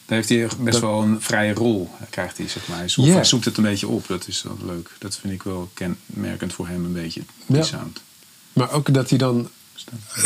Daar 0.08 0.16
heeft 0.16 0.28
hij 0.28 0.46
best 0.58 0.80
Dat- 0.80 0.80
wel 0.90 1.02
een 1.02 1.20
vrije 1.22 1.54
rol, 1.54 1.90
krijgt 2.10 2.38
hij, 2.38 2.48
zeg 2.48 2.68
maar. 2.68 2.78
Hij 2.78 2.88
zoekt, 2.88 3.08
Ja. 3.08 3.14
hij 3.14 3.24
zoekt 3.24 3.44
het 3.44 3.56
een 3.56 3.62
beetje 3.62 3.88
op, 3.88 4.06
dat 4.06 4.28
is 4.28 4.42
wel 4.42 4.58
leuk. 4.64 4.90
Dat 4.98 5.16
vind 5.16 5.32
ik 5.32 5.42
wel 5.42 5.70
kenmerkend 5.74 6.52
voor 6.52 6.68
hem 6.68 6.84
een 6.84 6.92
beetje, 6.92 7.22
die 7.46 7.56
Ja. 7.56 7.62
sound. 7.62 8.00
Maar 8.52 8.70
ook 8.70 8.94
dat 8.94 9.08
hij 9.08 9.18
dan. 9.18 9.48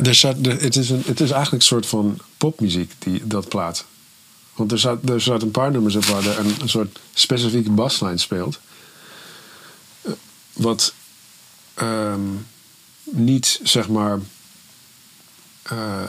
Er 0.02 0.14
zat, 0.14 0.36
er- 0.46 0.60
het, 0.60 0.76
is 0.76 0.90
een, 0.90 1.02
het 1.06 1.20
is 1.20 1.30
eigenlijk 1.30 1.62
een 1.62 1.68
soort 1.68 1.86
van 1.86 2.18
popmuziek, 2.36 2.92
die, 2.98 3.26
dat 3.26 3.48
plaat. 3.48 3.84
Want 4.54 4.72
er 4.72 4.78
zat, 4.78 5.08
er 5.08 5.20
zat 5.20 5.42
een 5.42 5.50
paar 5.50 5.70
nummers 5.70 5.94
op 5.94 6.04
waar 6.04 6.26
er 6.26 6.38
een, 6.38 6.54
een 6.60 6.68
soort 6.68 6.98
specifieke 7.14 7.70
baslijn 7.70 8.18
speelt. 8.18 8.60
Wat 10.52 10.94
ehm, 11.74 12.20
niet 13.04 13.60
zeg 13.62 13.88
maar 13.88 14.18
eh, 15.62 16.02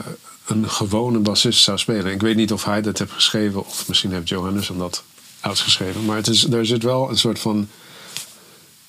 een 0.44 0.70
gewone 0.70 1.18
bassist 1.18 1.62
zou 1.62 1.78
spelen. 1.78 2.12
Ik 2.12 2.20
weet 2.20 2.36
niet 2.36 2.52
of 2.52 2.64
hij 2.64 2.82
dat 2.82 2.98
heeft 2.98 3.12
geschreven 3.12 3.66
of 3.66 3.88
misschien 3.88 4.12
heeft 4.12 4.28
Joe 4.28 4.44
Henderson 4.44 4.78
dat 4.78 5.02
uitgeschreven. 5.40 6.04
Maar 6.04 6.16
het 6.16 6.26
is, 6.28 6.50
er 6.50 6.66
zit 6.66 6.82
wel 6.82 7.10
een 7.10 7.18
soort 7.18 7.38
van 7.38 7.68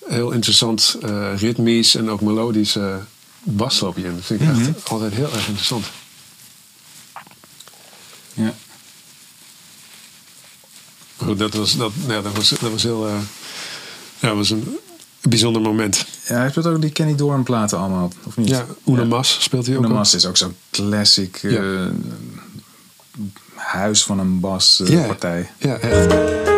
heel 0.08 0.32
interessant 0.32 0.98
eh, 1.02 1.38
ritmisch 1.38 1.96
en 1.96 2.10
ook 2.10 2.22
melodische 2.22 3.00
basloopje 3.44 4.04
in. 4.04 4.16
Dat 4.16 4.26
vind 4.26 4.42
ik 4.42 4.48
echt 4.48 4.90
altijd 4.90 5.14
heel 5.14 5.32
erg 5.34 5.48
interessant. 5.48 5.86
Ja. 8.34 8.54
Goed, 11.18 11.40
dat 11.40 11.54
was, 11.54 11.78
dat, 11.78 11.92
ja, 12.08 12.22
dat 12.22 12.36
was, 12.36 12.50
dat 12.50 12.72
was 12.72 12.84
heel. 12.84 13.08
eh, 13.08 13.20
ja, 14.20 14.36
was 14.36 14.50
een 14.50 14.78
bijzonder 15.30 15.62
moment. 15.62 16.06
ja, 16.28 16.36
hij 16.36 16.50
speelt 16.50 16.66
ook 16.66 16.82
die 16.82 16.90
Kenny 16.92 17.16
Dorn 17.16 17.44
platen 17.44 17.78
allemaal, 17.78 18.12
of 18.24 18.38
niet? 18.38 18.48
Ja, 18.50 18.66
Una 18.88 19.04
Mas 19.04 19.38
speelt 19.44 19.66
hij 19.66 19.78
ook. 19.78 19.84
Una. 19.86 19.94
Mas 19.94 20.14
is 20.14 20.26
ook 20.26 20.38
zo'n 20.38 20.56
classic 20.72 21.44
eh, 21.44 21.60
huis 23.56 24.04
van 24.04 24.20
een 24.20 24.40
bas 24.40 24.80
eh, 24.82 24.88
Ja. 24.88 25.06
partij. 25.06 25.50
Ja, 25.58 25.78
echt. 25.78 26.54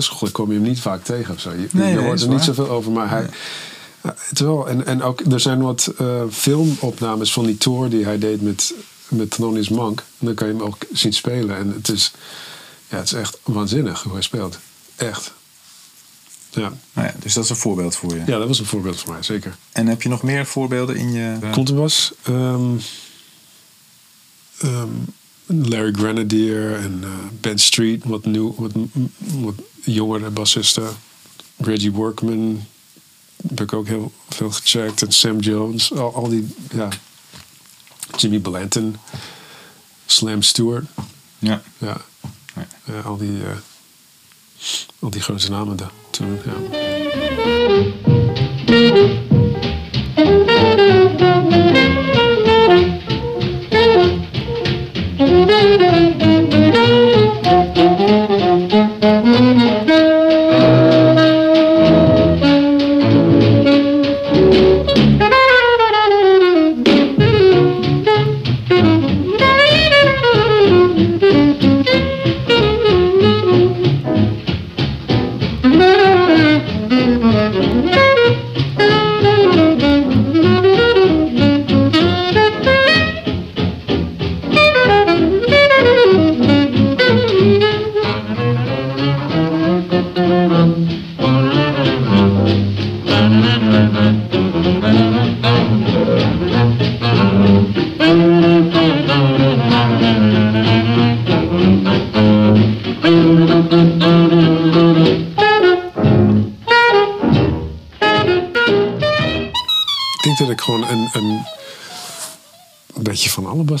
Jazzschool 0.00 0.30
kom 0.30 0.48
je 0.48 0.54
hem 0.58 0.68
niet 0.68 0.80
vaak 0.80 1.04
tegen 1.04 1.34
of 1.34 1.40
zo. 1.40 1.50
Je, 1.50 1.68
Nee, 1.72 1.88
je 1.88 1.94
nee, 1.94 2.04
hoort 2.04 2.22
er 2.22 2.28
niet 2.28 2.42
zoveel 2.42 2.68
over, 2.68 2.92
maar 2.92 3.10
hij. 3.10 3.28
Terwijl, 4.32 4.68
en, 4.68 4.86
en 4.86 5.02
ook, 5.02 5.20
er 5.20 5.40
zijn 5.40 5.62
wat 5.62 5.92
eh, 5.98 6.22
filmopnames 6.30 7.32
van 7.32 7.46
die 7.46 7.58
tour 7.58 7.88
die 7.88 8.04
hij 8.04 8.18
deed 8.18 8.42
met, 8.42 8.74
met 9.08 9.30
Thelonious 9.30 9.68
Monk. 9.68 9.98
En 10.18 10.26
dan 10.26 10.34
kan 10.34 10.48
je 10.48 10.54
hem 10.54 10.62
ook 10.62 10.76
zien 10.92 11.12
spelen. 11.12 11.56
En 11.56 11.72
het 11.72 11.88
is, 11.88 12.12
ja, 12.88 12.96
het 12.96 13.06
is 13.06 13.12
echt 13.12 13.38
waanzinnig 13.42 14.02
hoe 14.02 14.12
hij 14.12 14.22
speelt. 14.22 14.58
Echt. 14.96 15.32
Ja. 16.50 16.72
Nou 16.92 17.06
ja, 17.06 17.14
dus 17.18 17.34
dat 17.34 17.44
is 17.44 17.50
een 17.50 17.56
voorbeeld 17.56 17.96
voor 17.96 18.14
je. 18.14 18.22
ja, 18.26 18.38
dat 18.38 18.48
was 18.48 18.58
een 18.58 18.66
voorbeeld 18.66 19.00
voor 19.00 19.12
mij, 19.12 19.22
zeker. 19.22 19.56
En 19.72 19.86
heb 19.86 20.02
je 20.02 20.08
nog 20.08 20.22
meer 20.22 20.46
voorbeelden 20.46 20.96
in 20.96 21.12
je... 21.12 21.38
Contrabas. 21.52 22.12
ehm 22.22 22.76
ehm, 24.58 24.88
Larry 25.52 25.92
Grenadier 25.92 26.74
en 26.74 26.98
eh, 27.02 27.08
Ben 27.40 27.58
Street, 27.58 28.04
wat, 28.04 28.24
nieuw, 28.24 28.54
wat, 28.58 28.72
wat 29.40 29.54
jongere 29.84 30.30
bassisten. 30.30 30.88
Reggie 31.56 31.92
Workman 31.92 32.66
heb 33.48 33.60
ik 33.60 33.72
ook 33.72 33.86
heel 33.86 34.12
veel 34.28 34.50
gecheckt. 34.50 35.02
En 35.02 35.12
Sam 35.12 35.38
Jones, 35.38 35.92
al, 35.92 36.14
al 36.14 36.28
die, 36.28 36.54
ja. 36.72 36.88
Jimmy 38.16 38.38
Blanton, 38.38 38.96
Slam 40.06 40.42
Stewart. 40.42 40.84
Ja. 41.38 41.62
Ja, 41.78 42.00
Ja. 42.54 42.66
Ja, 42.84 43.00
al, 43.00 43.16
die, 43.16 43.42
eh, 43.42 43.56
al 44.98 45.10
die 45.10 45.20
grote 45.20 45.50
namen 45.50 45.76
daar 45.76 45.92
toen. 46.10 46.38
Ja. 48.66 49.28
Ik 93.30 94.39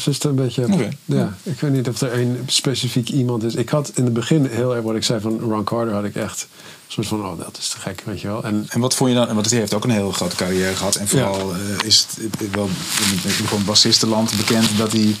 beetje 0.04 0.62
van 0.62 0.70
alle 0.72 0.72
bassisten 0.72 0.72
een 0.72 0.76
beetje. 0.76 0.96
Ja, 1.04 1.52
ik 1.52 1.60
weet 1.60 1.72
niet 1.72 1.88
of 1.88 2.00
er 2.00 2.12
één 2.12 2.38
specifiek 2.46 3.08
iemand 3.08 3.42
is. 3.42 3.54
Ik 3.54 3.68
had 3.68 3.92
in 3.94 4.04
het 4.04 4.12
begin 4.12 4.46
heel 4.46 4.74
erg 4.74 4.84
wat 4.84 4.94
ik 4.94 5.02
zei 5.04 5.20
van 5.20 5.38
Ron 5.40 5.64
Carter 5.64 5.94
had 5.94 6.04
ik 6.04 6.14
echt 6.14 6.40
een 6.86 7.04
soort 7.04 7.06
van 7.06 7.24
oh 7.24 7.38
dat 7.38 7.56
is 7.60 7.68
te 7.68 7.78
gek, 7.78 8.02
weet 8.06 8.20
je 8.20 8.26
wel. 8.28 8.44
En 8.44 8.66
En 8.68 8.80
wat 8.80 8.94
vond 8.94 9.10
je 9.10 9.16
dan, 9.16 9.34
want 9.34 9.50
hij 9.50 9.58
heeft 9.58 9.74
ook 9.74 9.84
een 9.84 9.90
heel 9.90 10.12
grote 10.12 10.36
carrière 10.36 10.74
gehad. 10.76 10.94
En 10.94 11.08
vooral 11.08 11.52
eh, 11.54 11.58
is 11.84 12.06
het 12.20 12.50
wel 12.52 12.64
in 12.66 13.16
het 13.18 13.24
in 13.38 13.46
gewoon 13.46 13.64
bassistenland 13.64 14.36
bekend 14.36 14.68
dat 14.78 14.92
hij 14.92 15.16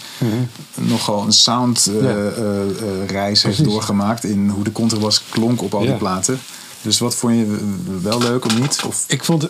nogal 0.74 1.22
een 1.24 1.32
soundreis 1.32 1.86
Mhm. 2.00 2.04
Ja. 2.06 2.30
eh, 2.30 2.60
eh, 2.62 3.06
reis 3.08 3.42
heeft 3.42 3.64
doorgemaakt 3.64 4.24
in 4.24 4.48
hoe 4.48 4.64
de 4.64 4.72
contrabas 4.72 5.22
klonk 5.30 5.62
op 5.62 5.74
al 5.74 5.80
die 5.80 5.88
Ja. 5.88 5.96
platen. 5.96 6.40
Dus 6.82 6.98
wat 6.98 7.14
vond 7.14 7.34
je 7.34 7.56
wel 8.02 8.18
leuk 8.18 8.44
of 8.44 8.58
niet? 8.60 8.82
Of 8.86 9.04
ik 9.08 9.24
vond 9.24 9.48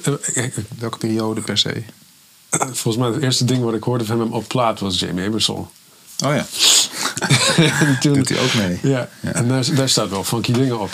welke 0.79 0.99
periode 0.99 1.41
per 1.41 1.59
se? 1.59 1.83
Volgens 2.51 2.97
mij 2.97 3.09
het 3.09 3.23
eerste 3.23 3.45
ding 3.45 3.63
wat 3.63 3.75
ik 3.75 3.83
hoorde 3.83 4.05
van 4.05 4.21
hem 4.21 4.33
op 4.33 4.49
plaat 4.49 4.81
was 4.81 4.99
Jamie 4.99 5.27
Abersol. 5.27 5.69
Oh 6.25 6.35
ja, 6.35 6.47
en 7.57 7.99
toen, 8.01 8.13
doet 8.15 8.29
hij 8.29 8.39
ook 8.41 8.55
mee. 8.55 8.79
Ja, 8.83 9.09
Ja. 9.21 9.33
en 9.33 9.49
daar, 9.49 9.75
daar 9.75 9.89
staat 9.89 10.09
wel 10.11 10.25
funky 10.25 10.53
dingen 10.53 10.81
op. 10.81 10.91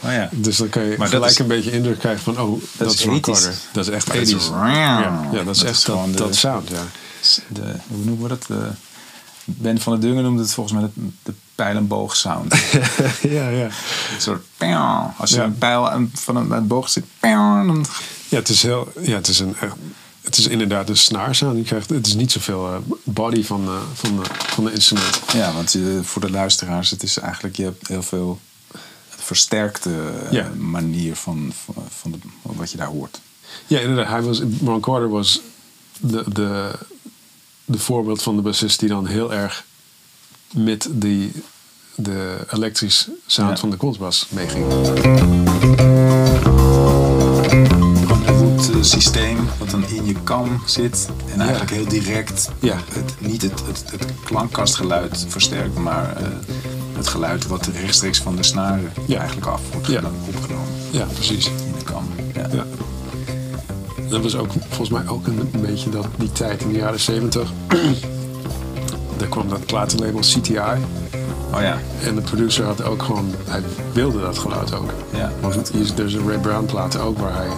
Oh 0.00 0.12
ja. 0.12 0.28
Dus 0.32 0.56
dan 0.56 0.68
kan 0.68 0.82
je 0.82 0.88
Maar 0.88 0.98
dat 0.98 1.08
gelijk 1.08 1.32
is- 1.32 1.38
een 1.38 1.46
beetje 1.46 1.72
indruk 1.72 1.98
krijgen 1.98 2.22
van 2.22 2.40
oh 2.40 2.62
dat, 2.76 2.92
is 2.94 3.04
Ron 3.04 3.16
80s. 3.16 3.20
Carter. 3.20 3.54
Dat 3.72 3.86
is 3.88 3.92
echt 3.94 4.06
Maar 4.08 4.16
dat 4.16 4.26
is 4.26 4.34
80s. 4.34 4.48
Ja, 4.50 5.28
ja, 5.32 5.42
dat 5.44 5.54
is 5.54 5.58
Dat 5.58 5.68
echt 5.68 5.76
is 5.78 5.84
gewoon 5.84 6.08
dat, 6.08 6.16
de- 6.18 6.24
dat 6.24 6.34
sound, 6.34 6.68
ja. 6.68 6.82
De, 7.48 7.60
hoe 7.88 8.04
noemen 8.04 8.22
we 8.22 8.28
dat? 8.28 8.44
De, 8.48 8.68
ben 9.44 9.80
van 9.80 9.92
der 9.92 10.00
Dungen 10.08 10.22
noemde 10.24 10.42
het 10.42 10.52
volgens 10.54 10.78
mij 10.80 10.90
de, 10.94 11.08
de 11.22 11.32
pijl- 11.54 11.76
en 11.76 11.86
boog 11.86 12.16
sound. 12.16 12.54
ja, 13.36 13.48
ja. 13.48 13.64
Een 13.64 13.70
soort. 14.18 14.44
Als 15.18 15.30
je 15.30 15.36
Ja. 15.36 15.44
een 15.44 15.58
pijl 15.58 15.90
aan- 15.90 16.10
van 16.14 16.36
een, 16.52 16.66
boog 16.66 16.88
zit, 16.88 17.04
dan 17.20 17.86
Ja, 18.28 18.38
het 18.38 18.48
is 18.48 18.62
heel. 18.62 18.92
Ja, 19.00 19.14
het 19.14 19.28
is 19.28 19.38
een. 19.38 19.56
Het 20.24 20.36
is 20.36 20.46
inderdaad. 20.46 21.08
Je 21.08 21.62
krijgt, 21.64 21.90
het 21.90 22.06
is 22.06 22.14
niet 22.14 22.32
zoveel 22.32 22.66
eh, 22.66 22.76
body 23.04 23.44
van, 23.44 23.64
eh, 23.66 23.76
van, 23.94 24.16
de, 24.16 24.22
van 24.34 24.64
de 24.64 24.72
instrument. 24.72 25.20
Ja, 25.32 25.52
want 25.52 25.74
eh, 25.74 25.82
voor 26.02 26.20
de 26.20 26.30
luisteraars, 26.30 26.90
het 26.90 27.02
is 27.02 27.18
eigenlijk, 27.18 27.56
je 27.56 27.62
hebt 27.62 27.88
heel 27.88 28.02
veel 28.02 28.40
versterkte 29.08 29.90
Ja. 30.30 30.50
manier 30.58 31.16
van, 31.16 31.52
van, 31.64 31.74
van 31.88 32.10
de, 32.10 32.18
wat 32.42 32.70
je 32.70 32.76
daar 32.76 32.86
hoort. 32.86 33.20
Ja, 33.66 33.80
inderdaad. 33.80 34.08
Hij 34.08 34.22
was, 34.22 34.40
Ron 34.64 34.80
Carter 34.80 35.08
was 35.08 35.40
de, 36.00 36.24
de, 36.32 36.70
de 37.64 37.78
voorbeeld 37.78 38.22
van 38.22 38.36
de 38.36 38.42
bassist 38.42 38.80
die 38.80 38.88
dan 38.88 39.06
heel 39.06 39.32
erg 39.32 39.64
met 40.54 40.88
die, 40.90 41.32
de 41.94 42.46
elektrisch 42.50 43.08
sound 43.26 43.50
Ja. 43.50 43.56
van 43.56 43.70
de 43.70 43.76
contrabas 43.76 44.26
meeging. 44.30 44.64
Een 48.84 48.90
systeem 48.90 49.38
wat 49.58 49.70
dan 49.70 49.84
in 49.88 50.04
je 50.06 50.14
kam 50.24 50.62
zit. 50.66 51.08
En 51.32 51.40
eigenlijk 51.40 51.70
heel 51.70 51.88
direct 51.88 52.50
Ja. 52.58 52.76
het, 52.92 53.14
niet 53.18 53.42
het, 53.42 53.62
het, 53.66 53.84
het 53.90 54.04
klankkastgeluid 54.24 55.24
versterkt, 55.28 55.78
maar 55.78 56.16
eh, 56.16 56.22
het 56.96 57.06
geluid 57.08 57.46
wat 57.46 57.66
rechtstreeks 57.66 58.18
van 58.20 58.36
de 58.36 58.42
snaren 58.42 58.92
Ja. 59.06 59.18
eigenlijk 59.18 59.46
af 59.46 59.60
wordt 59.72 59.86
Ja. 59.86 60.00
opgenomen 60.34 60.66
Ja, 60.90 61.04
precies. 61.14 61.46
in 61.46 61.74
de 61.78 61.84
kam. 61.84 62.04
Ja. 62.34 62.64
Dat 64.08 64.22
was 64.22 64.36
ook 64.36 64.50
volgens 64.68 64.90
mij 64.90 65.08
ook 65.08 65.26
een, 65.26 65.38
een 65.52 65.60
beetje 65.60 65.90
dat, 65.90 66.06
die 66.18 66.32
tijd 66.32 66.62
in 66.62 66.68
de 66.68 66.78
jaren 66.78 67.00
70. 67.00 67.52
Daar 69.18 69.28
kwam 69.28 69.48
dat 69.48 69.66
platenlabel 69.66 70.20
CTI. 70.20 70.58
Oh 71.54 71.60
ja, 71.60 71.78
En 72.04 72.14
de 72.14 72.20
producer 72.20 72.64
had 72.64 72.82
ook 72.82 73.02
gewoon, 73.02 73.34
hij 73.44 73.62
wilde 73.92 74.20
dat 74.20 74.38
geluid 74.38 74.74
ook. 74.74 74.90
Ja. 75.14 75.32
Want 75.40 75.54
het 75.54 75.70
is, 75.74 75.90
er 75.90 76.04
is 76.04 76.14
een 76.14 76.28
Ray 76.28 76.38
Brown 76.38 76.64
platen 76.64 77.00
ook 77.00 77.18
waar 77.18 77.34
hij 77.34 77.48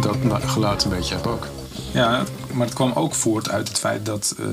dat 0.00 0.16
geluid 0.44 0.84
een 0.84 0.90
beetje 0.90 1.14
heeft 1.14 1.26
ook. 1.26 1.46
ja, 1.92 2.24
maar 2.52 2.66
het 2.66 2.74
kwam 2.74 2.92
ook 2.92 3.14
voort 3.14 3.48
uit 3.48 3.68
het 3.68 3.78
feit 3.78 4.06
dat 4.06 4.34
eh, 4.38 4.46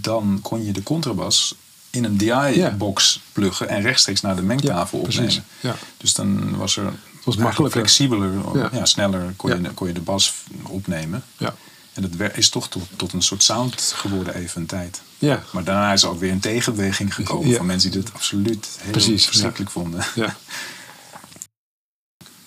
dan 0.00 0.38
kon 0.42 0.64
je 0.64 0.72
de 0.72 0.82
contrabas 0.82 1.54
in 1.90 2.04
een 2.04 2.16
DI-box 2.16 3.20
pluggen 3.32 3.68
en 3.68 3.80
rechtstreeks 3.82 4.20
naar 4.20 4.36
de 4.36 4.42
mengtafel 4.42 4.98
Ja, 4.98 5.04
opnemen. 5.04 5.24
precies. 5.24 5.42
Ja. 5.60 5.76
Dus 5.96 6.14
dan 6.14 6.56
was 6.56 6.76
er 6.76 6.82
was 6.84 6.92
eigenlijk 7.36 7.40
makkelijker. 7.42 7.80
flexibeler, 7.80 8.32
ja. 8.54 8.68
Ja. 8.72 8.84
sneller 8.84 9.32
kon, 9.36 9.62
je, 9.62 9.70
kon 9.70 9.86
je 9.86 9.92
de 9.94 10.00
bas 10.00 10.34
opnemen. 10.62 11.22
Ja. 11.36 11.54
En 11.92 12.02
dat 12.16 12.30
is 12.36 12.48
toch 12.48 12.68
tot, 12.68 12.82
tot 12.96 13.12
een 13.12 13.22
soort 13.22 13.42
sound 13.42 13.92
geworden 13.96 14.34
even 14.34 14.60
een 14.60 14.66
tijd. 14.66 15.00
Ja. 15.18 15.42
Maar 15.52 15.64
daarna 15.64 15.92
is 15.92 16.02
er 16.02 16.08
ook 16.08 16.20
weer 16.20 16.30
een 16.32 16.40
tegenbeweging 16.40 17.14
gekomen 17.14 17.54
van 17.56 17.66
mensen 17.66 17.90
die 17.90 18.00
het 18.00 18.14
absoluut 18.14 18.68
heel 18.80 18.90
Precies, 18.92 19.26
verschrikkelijk 19.26 19.70
vonden. 19.70 20.04
ja. 20.14 20.36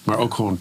Maar 0.03 0.17
ook 0.17 0.33
gewoon 0.33 0.59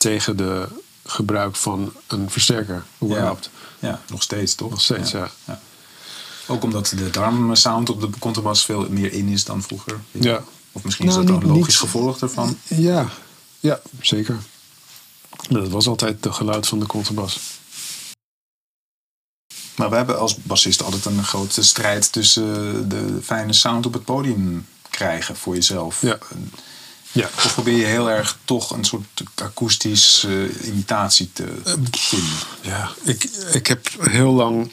tegen 0.00 0.36
de 0.36 0.68
gebruik 1.04 1.56
van 1.56 1.92
een 2.06 2.30
versterker. 2.30 2.84
Überhaupt. 3.02 3.50
Ja, 3.78 4.00
nog 4.08 4.22
steeds 4.22 4.54
toch? 4.54 4.70
Nog 4.70 4.80
steeds, 4.80 5.10
ja. 5.10 5.30
Ook 6.46 6.62
omdat 6.62 6.92
de 6.96 7.10
darmsound 7.10 7.90
op 7.90 8.00
de 8.00 8.10
contrabas 8.18 8.64
veel 8.64 8.86
meer 8.90 9.12
in 9.12 9.28
is 9.28 9.44
dan 9.44 9.62
vroeger. 9.62 10.00
Ja. 10.10 10.44
Of 10.72 10.84
misschien 10.84 11.06
Nou, 11.06 11.20
is 11.20 11.26
dat 11.26 11.34
dan 11.40 11.50
een 11.50 11.56
logisch 11.56 11.66
niet- 11.80 11.90
gevolg 11.90 12.18
daarvan. 12.18 12.58
Ja, 12.66 13.08
ja 13.60 13.80
zeker. 14.00 14.36
Dat 15.48 15.68
was 15.68 15.86
altijd 15.86 16.22
de 16.22 16.32
geluid 16.32 16.66
van 16.66 16.78
de 16.78 16.86
contrabas. 16.86 17.38
Maar 19.76 19.90
we 19.90 19.96
hebben 19.96 20.18
als 20.18 20.36
bassist 20.36 20.82
altijd 20.82 21.04
een 21.04 21.24
grote 21.24 21.62
strijd 21.62 22.12
tussen 22.12 22.88
de 22.88 23.18
fijne 23.22 23.52
sound 23.52 23.86
op 23.86 23.92
het 23.92 24.04
podium 24.04 24.66
krijgen 24.90 25.36
voor 25.36 25.54
jezelf. 25.54 26.00
Ja. 26.02 26.18
Ja. 27.12 27.30
Of 27.36 27.52
probeer 27.54 27.76
je 27.76 27.84
heel 27.84 28.10
erg 28.10 28.38
toch 28.44 28.70
een 28.70 28.84
soort 28.84 29.22
akoestisch 29.34 30.24
eh, 30.24 30.66
imitatie 30.66 31.30
te 31.32 31.44
vinden? 31.90 32.28
Ja, 32.60 32.90
ik, 33.02 33.24
ik 33.52 33.66
heb 33.66 33.88
heel 34.00 34.32
lang 34.32 34.72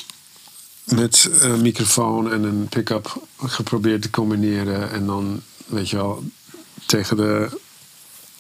met 0.84 1.30
een 1.40 1.62
microfoon 1.62 2.32
en 2.32 2.44
een 2.44 2.68
pick-up 2.68 3.22
geprobeerd 3.46 4.02
te 4.02 4.10
combineren. 4.10 4.92
En 4.92 5.06
dan, 5.06 5.42
weet 5.66 5.90
je 5.90 5.96
wel, 5.96 6.24
tegen 6.86 7.18
de, 7.18 7.60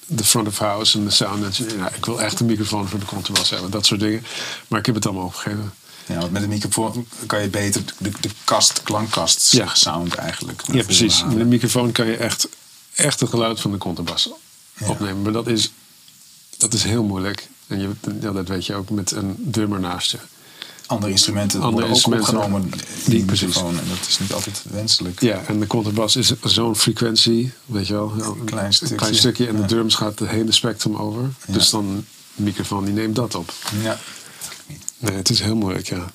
de 0.06 0.24
front 0.24 0.48
of 0.48 0.58
house 0.58 0.98
en 0.98 1.04
de 1.06 1.12
sound. 1.12 1.60
En, 1.60 1.78
ja, 1.78 1.92
ik 1.94 2.06
wil 2.06 2.22
echt 2.22 2.40
een 2.40 2.46
microfoon 2.46 2.88
voor 2.88 3.00
de 3.00 3.06
contrabas 3.06 3.50
hebben, 3.50 3.72
dat 3.72 3.86
soort 3.86 4.00
dingen. 4.00 4.24
Maar 4.68 4.80
ik 4.80 4.86
heb 4.86 4.96
het 4.96 5.06
allemaal 5.06 5.26
opgegeven. 5.26 5.74
Ja, 6.06 6.18
want 6.20 6.32
met 6.32 6.44
een 6.44 6.50
microfoon 6.50 7.08
kan 7.26 7.42
je 7.42 7.48
beter 7.48 7.84
de, 7.98 8.12
de 8.20 8.30
kast, 8.44 8.84
klankkast 8.84 9.52
Ja. 9.52 9.74
sound 9.76 10.16
eigenlijk. 10.16 10.62
Ja, 10.72 10.84
precies. 10.84 11.24
Met 11.24 11.38
een 11.38 11.48
microfoon 11.48 11.92
kan 11.92 12.06
je 12.06 12.16
echt, 12.18 12.48
echt 12.98 13.20
het 13.20 13.30
geluid 13.30 13.60
van 13.60 13.72
de 13.72 13.78
contrabas 13.78 14.30
Ja. 14.78 14.88
opnemen. 14.88 15.22
Maar 15.22 15.32
dat 15.32 15.48
is, 15.48 15.72
dat 16.58 16.74
is 16.74 16.84
heel 16.84 17.04
moeilijk. 17.04 17.50
En 17.68 17.80
je, 17.80 17.90
ja, 18.22 18.32
dat 18.32 18.48
weet 18.48 18.66
je 18.66 18.74
ook 18.76 18.90
met 18.90 19.12
een 19.12 19.36
drummer 19.52 19.80
naast 19.80 20.12
je. 20.12 20.18
Andere 20.86 21.12
instrumenten 21.12 21.62
Andere 21.62 21.72
worden 21.88 21.90
ook 21.90 21.96
instrumenten, 21.96 22.36
opgenomen 22.38 22.62
in 22.64 23.10
die- 23.12 23.26
precies. 23.26 23.48
microfoon. 23.48 23.80
En 23.80 23.88
dat 23.88 24.08
is 24.08 24.20
niet 24.20 24.34
altijd 24.34 24.64
wenselijk. 24.70 25.22
Ja, 25.22 25.44
en 25.48 25.60
de 25.60 25.68
contrabas 25.68 26.16
is 26.16 26.32
zo'n 26.44 26.76
frequentie, 26.76 27.52
weet 27.66 27.88
je 27.88 27.94
wel. 27.94 28.12
Een 28.12 28.44
klein 28.46 28.74
stukje. 28.74 28.96
klein 28.96 29.16
stukje. 29.16 29.48
En 29.48 29.56
de 29.56 29.66
drums 29.66 29.96
gaat 29.96 30.20
het 30.20 30.30
hele 30.30 30.52
spectrum 30.52 30.96
over. 30.96 31.30
Dus 31.48 31.70
dan, 31.70 32.06
de 32.36 32.42
microfoon 32.44 32.86
die 32.86 32.94
neemt 32.94 33.16
dat 33.16 33.36
op. 33.36 33.54
Ja. 33.82 34.00
Nee, 34.98 35.16
het 35.16 35.30
is 35.30 35.40
heel 35.40 35.56
moeilijk, 35.56 35.88
ja. 35.90 36.12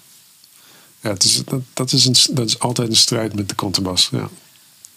Ja, 1.01 1.11
het 1.11 1.25
is, 1.25 1.43
dat, 1.45 1.61
dat, 1.73 1.93
is 1.93 2.05
een, 2.07 2.35
dat 2.35 2.47
is 2.49 2.59
altijd 2.59 2.89
een 2.89 2.97
strijd 2.97 3.35
met 3.35 3.49
de 3.49 3.55
contrabas, 3.55 4.09
ja. 4.13 4.29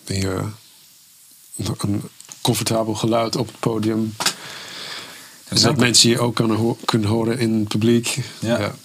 Die, 0.04 0.30
eh, 0.34 0.46
een 1.56 2.02
comfortabel 2.42 2.94
geluid 2.94 3.36
op 3.36 3.48
het 3.48 3.60
podium. 3.60 4.16
Dat 5.62 5.78
mensen 5.78 6.10
je 6.10 6.20
ook 6.20 6.36
kunnen, 6.36 6.58
ho- 6.58 6.78
kunnen 6.86 7.10
horen 7.10 7.40
in 7.40 7.54
het 7.60 7.68
publiek. 7.68 8.20
Ja. 8.40 8.76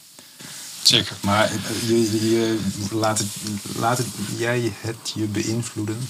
Zeker. 0.83 1.17
Maar 1.21 1.53
je, 1.87 2.31
je, 2.31 2.59
laat, 2.91 3.19
het, 3.19 3.29
laat 3.79 3.99
het, 3.99 4.07
jij 4.37 4.73
het 4.81 5.13
je 5.15 5.25
beïnvloeden 5.25 6.09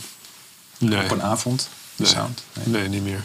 Nee. 0.79 1.05
op 1.05 1.11
een 1.11 1.23
avond? 1.23 1.69
De 1.97 2.03
Nee. 2.03 2.13
sound? 2.13 2.43
Nee. 2.53 2.67
nee, 2.67 2.89
niet 2.89 3.03
meer. 3.03 3.25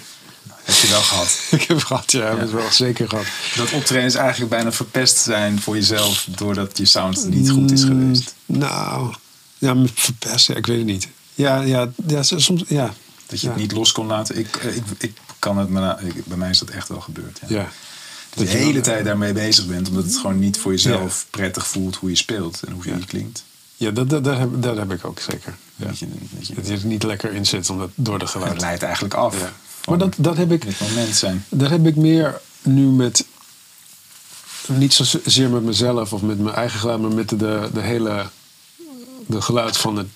Heb 0.63 0.75
je 0.75 0.87
wel 0.87 1.01
gehad? 1.01 1.39
Ik 1.61 1.61
heb 1.61 1.83
gehad, 1.83 2.11
ja, 2.11 2.29
heb 2.29 2.39
het 2.39 2.51
wel 2.51 2.71
zeker 2.71 3.09
gehad. 3.09 3.25
Dat 3.55 3.71
optredens 3.71 4.15
eigenlijk 4.15 4.49
bijna 4.51 4.71
verpest 4.71 5.17
zijn 5.17 5.61
voor 5.61 5.75
jezelf 5.75 6.27
doordat 6.35 6.77
je 6.77 6.85
sound 6.85 7.29
niet 7.29 7.49
goed 7.51 7.71
is 7.71 7.83
geweest. 7.83 8.35
Mm, 8.45 8.57
Nou, 8.57 9.13
ja, 9.57 9.73
met 9.73 9.91
verpesten, 9.93 10.55
ik 10.55 10.65
weet 10.65 10.77
het 10.77 10.85
niet. 10.85 11.07
Ja, 11.33 11.61
ja, 11.61 11.91
ja 12.07 12.23
soms, 12.23 12.63
ja. 12.67 12.93
Dat 13.25 13.39
je 13.39 13.45
ja. 13.47 13.51
het 13.53 13.61
niet 13.61 13.71
los 13.71 13.91
kon 13.91 14.05
laten. 14.07 14.37
Ik, 14.37 14.55
eh, 14.55 14.75
ik, 14.75 14.83
ik 14.97 15.17
kan 15.39 15.57
het, 15.57 15.69
maar 15.69 15.99
bij 16.25 16.37
mij 16.37 16.49
is 16.49 16.59
dat 16.59 16.69
echt 16.69 16.87
wel 16.87 17.01
gebeurd. 17.01 17.39
Ja. 17.47 17.55
Ja. 17.59 17.69
Dat 18.35 18.47
je 18.47 18.53
de 18.53 18.57
hele 18.59 18.73
dan- 18.73 18.81
tijd 18.81 19.05
daarmee 19.05 19.33
bezig 19.33 19.65
bent, 19.65 19.87
omdat 19.89 20.03
het 20.03 20.15
gewoon 20.17 20.39
niet 20.39 20.57
voor 20.57 20.71
jezelf 20.71 21.25
prettig 21.29 21.67
voelt 21.67 21.95
hoe 21.95 22.09
je 22.09 22.15
speelt 22.15 22.61
en 22.67 22.73
hoe 22.73 22.83
je 22.83 22.89
Ja. 22.97 23.05
klinkt. 23.07 23.43
Ja, 23.75 23.91
dat, 23.91 24.09
dat, 24.09 24.23
dat, 24.23 24.37
heb, 24.37 24.49
dat 24.61 24.77
heb 24.77 24.91
ik 24.91 25.05
ook 25.05 25.19
zeker. 25.19 25.55
Ja. 25.75 25.85
Dat 25.85 25.99
je, 25.99 26.07
dat 26.31 26.47
je, 26.47 26.53
Dat 26.55 26.67
je 26.67 26.73
er 26.73 26.85
niet 26.85 27.03
lekker 27.03 27.33
in 27.33 27.45
zit 27.45 27.69
omdat, 27.69 27.89
door 27.95 28.17
de 28.17 28.23
het 28.23 28.33
geluid. 28.33 28.61
leidt 28.61 28.83
eigenlijk 28.83 29.13
af. 29.13 29.39
Ja. 29.39 29.53
Maar 29.85 29.97
dat, 29.97 30.13
dat, 30.17 30.37
heb 30.37 30.51
ik, 30.51 30.61
dit 30.65 30.79
moment 30.79 31.15
zijn. 31.15 31.45
dat 31.49 31.69
heb 31.69 31.85
ik 31.85 31.95
meer 31.95 32.41
nu 32.61 32.85
met. 32.85 33.25
Niet 34.67 34.93
zozeer 34.93 35.49
met 35.49 35.63
mezelf 35.63 36.13
of 36.13 36.21
met 36.21 36.39
mijn 36.39 36.55
eigen 36.55 36.79
geluid, 36.79 36.99
maar 37.01 37.11
met 37.13 37.29
de, 37.29 37.69
de 37.73 37.81
hele. 37.81 38.25
de 39.27 39.41
geluid 39.41 39.77
van 39.77 39.95
het 39.97 40.07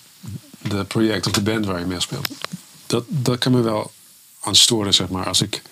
de 0.62 0.84
project 0.84 1.26
of 1.26 1.32
de 1.32 1.40
band 1.42 1.66
waar 1.66 1.78
je 1.80 1.86
mee 1.86 2.00
speelt. 2.00 2.28
Dat, 2.90 3.04
dat 3.08 3.38
kan 3.38 3.52
me 3.52 3.60
wel 3.60 3.90
aan 4.40 4.56
storen, 4.56 4.94
zeg 4.94 5.08
maar. 5.08 5.26
Als 5.26 5.40
ik 5.40 5.62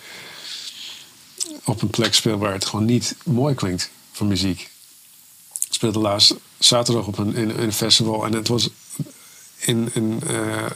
op 1.65 1.83
een 1.83 1.91
plek 1.91 2.15
speel 2.15 2.39
waar 2.39 2.53
het 2.53 2.65
gewoon 2.65 2.85
niet 2.85 3.17
mooi 3.25 3.55
klinkt 3.55 3.91
voor 4.13 4.27
muziek. 4.27 4.61
Ik 5.67 5.75
speelde 5.75 5.99
laatst 5.99 6.35
zaterdag 6.59 7.07
op 7.07 7.19
een, 7.19 7.35
in, 7.35 7.51
in 7.51 7.59
een 7.59 7.73
festival 7.73 8.27
en 8.27 8.33
het 8.33 8.49
was 8.49 8.69
in, 9.57 9.91
in, 9.93 10.23
eh, 10.27 10.67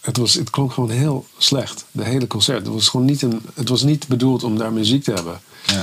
het, 0.00 0.16
was, 0.16 0.34
het 0.34 0.50
klonk 0.50 0.72
gewoon 0.72 0.90
heel 0.90 1.26
slecht. 1.38 1.84
De 1.90 2.04
hele 2.04 2.26
concert. 2.26 2.58
Het 2.58 2.74
was 2.74 2.88
gewoon 2.88 3.06
niet, 3.06 3.22
een, 3.22 3.42
het 3.54 3.68
was 3.68 3.82
niet 3.82 4.08
bedoeld 4.08 4.42
om 4.42 4.58
daar 4.58 4.72
muziek 4.72 5.04
te 5.04 5.12
hebben. 5.12 5.40
Ja. 5.66 5.82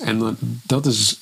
En 0.00 0.38
dat 0.62 0.86
is. 0.86 1.18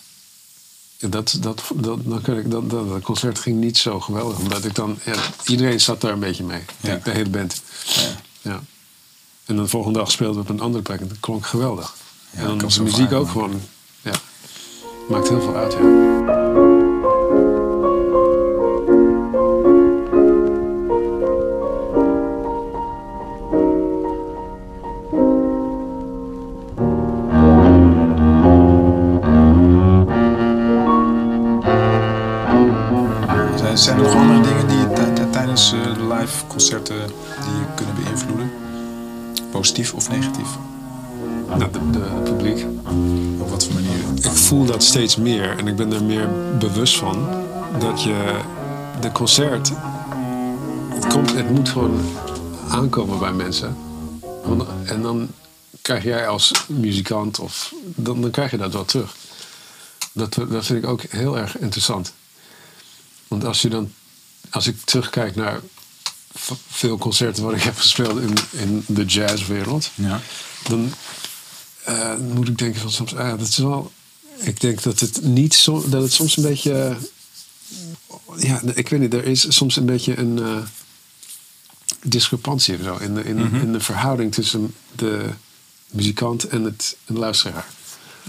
Dat, 0.99 1.39
dat, 1.41 1.63
dat, 1.75 2.01
dan 2.05 2.21
kun 2.23 2.37
ik, 2.37 2.51
dat, 2.51 2.71
dat, 2.71 2.89
dat 2.89 3.03
concert 3.03 3.39
ging 3.39 3.61
niet 3.61 3.79
zo 3.79 4.01
geweldig. 4.01 4.39
Omdat 4.39 4.65
ik 4.65 4.75
dan. 4.75 4.99
Ja, 5.05 5.23
iedereen 5.47 5.81
zat 5.81 6.01
daar 6.01 6.13
een 6.13 6.19
beetje 6.19 6.45
mee. 6.45 6.63
Ja. 6.81 7.01
De 7.05 7.11
hele 7.11 7.29
band. 7.29 7.63
Ja. 7.85 8.21
Ja. 8.47 8.61
En 9.45 9.55
dan 9.55 9.65
de 9.65 9.71
volgende 9.71 9.99
dag 9.99 10.11
speelden 10.11 10.37
we 10.37 10.43
op 10.43 10.49
een 10.49 10.61
andere 10.61 10.83
plek. 10.83 11.01
En 11.01 11.09
dat 11.09 11.21
klonk 11.21 11.47
geweldig. 11.47 11.95
Ja, 12.31 12.41
en 12.41 12.47
dan 12.47 12.61
was 12.61 12.75
de 12.75 12.83
muziek 12.83 13.13
ook 13.13 13.29
gewoon. 13.29 13.61
Ja. 14.03 14.13
Maakt 15.09 15.29
heel 15.29 15.41
veel 15.41 15.57
uit, 15.57 15.73
ja. 15.73 16.25
Zijn, 33.77 33.99
er 33.99 34.26
live 36.27 36.47
concerten 36.47 37.07
die 37.07 37.55
je 37.55 37.75
kunnen 37.75 37.95
beïnvloeden? 37.95 38.51
Positief 39.51 39.95
of 39.95 40.09
negatief? 40.09 40.49
De, 41.59 41.71
de, 41.71 41.91
de 41.91 42.21
publiek. 42.25 42.67
Op 43.39 43.51
wat 43.51 43.65
voor 43.65 43.75
manier? 43.75 44.25
Ik 44.25 44.31
voel 44.31 44.65
dat 44.65 44.83
steeds 44.83 45.17
meer 45.17 45.59
en 45.59 45.67
ik 45.67 45.77
ben 45.77 45.93
er 45.93 46.05
meer 46.05 46.29
bewust 46.59 46.97
van 46.97 47.29
dat 47.79 48.03
je 48.03 48.41
de 49.01 49.13
concert. 49.13 49.73
Het, 50.89 51.07
komt, 51.07 51.35
het 51.35 51.51
moet 51.51 51.69
gewoon 51.69 52.01
aankomen 52.69 53.19
bij 53.19 53.33
mensen. 53.33 53.77
En 54.85 55.03
dan 55.03 55.29
krijg 55.83 56.05
jij 56.05 56.29
als 56.29 56.53
muzikant 56.69 57.39
of 57.39 57.75
dan, 57.85 58.21
dan 58.21 58.31
krijg 58.31 58.51
je 58.51 58.57
dat 58.57 58.73
wel 58.73 58.85
terug. 58.85 59.17
Dat, 60.13 60.35
dat 60.35 60.65
vind 60.65 60.85
ik 60.85 60.91
ook 60.91 61.03
heel 61.03 61.39
erg 61.39 61.59
interessant. 61.59 62.13
Want 63.29 63.45
als 63.45 63.63
je 63.63 63.69
dan 63.69 63.91
als 64.51 64.67
ik 64.67 64.81
terugkijk 64.85 65.35
naar 65.35 65.61
veel 66.71 66.99
concerten 66.99 67.45
waar 67.45 67.55
ik 67.55 67.63
heb 67.63 67.77
gespeeld 67.77 68.21
in, 68.21 68.35
in 68.51 68.85
de 68.87 69.05
jazzwereld, 69.05 69.91
Ja. 69.95 70.21
dan 70.69 70.93
eh, 71.85 72.17
moet 72.17 72.49
ik 72.49 72.59
denken 72.59 72.81
van 72.81 72.91
soms, 72.91 73.15
ah, 73.15 73.39
dat 73.39 73.49
is 73.49 73.57
wel. 73.57 73.93
Ik 74.39 74.61
denk 74.61 74.83
dat 74.83 75.01
het 75.01 75.23
niet 75.23 75.55
zo, 75.55 75.89
dat 75.89 76.03
het 76.03 76.13
soms 76.13 76.37
een 76.37 76.43
beetje. 76.43 76.97
ja, 78.37 78.61
ik 78.75 78.89
weet 78.89 79.01
niet, 79.01 79.15
er 79.15 79.25
is 79.25 79.47
soms 79.57 79.77
een 79.77 79.87
beetje 79.87 80.19
een 80.19 80.39
eh, 80.39 80.57
discrepantie 82.03 82.75
of 82.79 82.85
zo 82.85 82.97
in 82.97 83.15
de, 83.15 83.25
in, 83.25 83.39
in 83.55 83.73
de 83.73 83.81
verhouding 83.81 84.33
tussen 84.35 84.75
de 84.95 85.25
muzikant 85.91 86.45
en 86.49 86.63
het 86.65 86.97
en 87.07 87.15
de 87.15 87.21
luisteraar. 87.21 87.67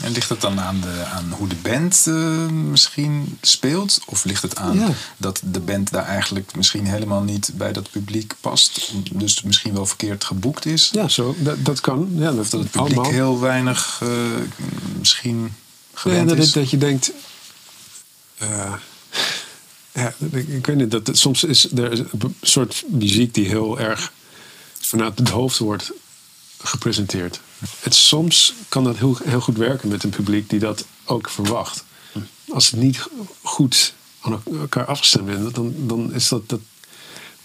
En 0.02 0.12
ligt 0.12 0.30
het 0.30 0.42
dan 0.42 0.60
aan, 0.60 0.80
de, 0.82 1.04
aan 1.14 1.32
hoe 1.32 1.48
de 1.48 1.56
band 1.56 2.04
eh, 2.08 2.48
misschien 2.50 3.38
speelt? 3.42 4.00
Of 4.06 4.24
ligt 4.26 4.42
het 4.42 4.56
aan 4.56 4.80
Ja. 4.80 4.90
dat 5.18 5.42
de 5.44 5.60
band 5.60 5.92
daar 5.92 6.06
eigenlijk 6.06 6.56
misschien 6.56 6.86
helemaal 6.86 7.22
niet 7.22 7.52
bij 7.54 7.74
dat 7.74 7.92
publiek 7.92 8.34
past? 8.42 8.92
Dus 9.12 9.42
misschien 9.42 9.74
wel 9.74 9.86
verkeerd 9.86 10.24
geboekt 10.24 10.66
is? 10.66 10.90
Ja, 10.94 11.08
zo, 11.08 11.36
dat, 11.40 11.66
dat 11.66 11.82
kan. 11.82 12.10
Ja, 12.16 12.32
dat, 12.32 12.36
Dat 12.52 12.62
het 12.62 12.72
publiek 12.72 12.96
allemaal. 12.98 13.12
heel 13.12 13.40
weinig 13.40 14.00
eh, 14.04 14.10
misschien 15.00 15.42
Nee, 15.42 15.52
gewend 15.94 16.30
dat, 16.30 16.38
is? 16.38 16.52
dat 16.52 16.70
je 16.70 16.78
denkt. 16.78 17.12
eh, 18.38 18.74
ja, 19.94 20.14
ik, 20.32 20.66
weet 20.66 20.76
niet. 20.76 20.92
Dat, 20.92 21.10
soms 21.12 21.44
is 21.44 21.72
er 21.72 22.00
een 22.00 22.36
soort 22.42 22.84
muziek 22.88 23.34
die 23.34 23.48
heel 23.48 23.80
erg 23.80 24.12
vanuit 24.80 25.18
het 25.20 25.30
hoofd 25.30 25.58
wordt 25.58 25.92
gepresenteerd. 26.58 27.40
Het, 27.80 27.96
soms 27.96 28.54
kan 28.70 28.84
dat 28.84 28.98
heel, 28.98 29.18
heel 29.24 29.42
goed 29.42 29.58
werken 29.58 29.90
met 29.90 30.04
een 30.04 30.10
publiek 30.10 30.50
die 30.50 30.60
dat 30.60 30.86
ook 31.06 31.30
verwacht. 31.30 31.84
Als 32.50 32.72
het 32.72 32.80
niet 32.80 33.08
goed 33.42 33.94
aan 34.22 34.42
elkaar 34.60 34.86
afgestemd 34.86 35.30
is, 35.30 35.54
dan, 35.54 35.74
dan 35.78 36.14
is 36.14 36.28
dat. 36.28 36.50
dat 36.50 36.60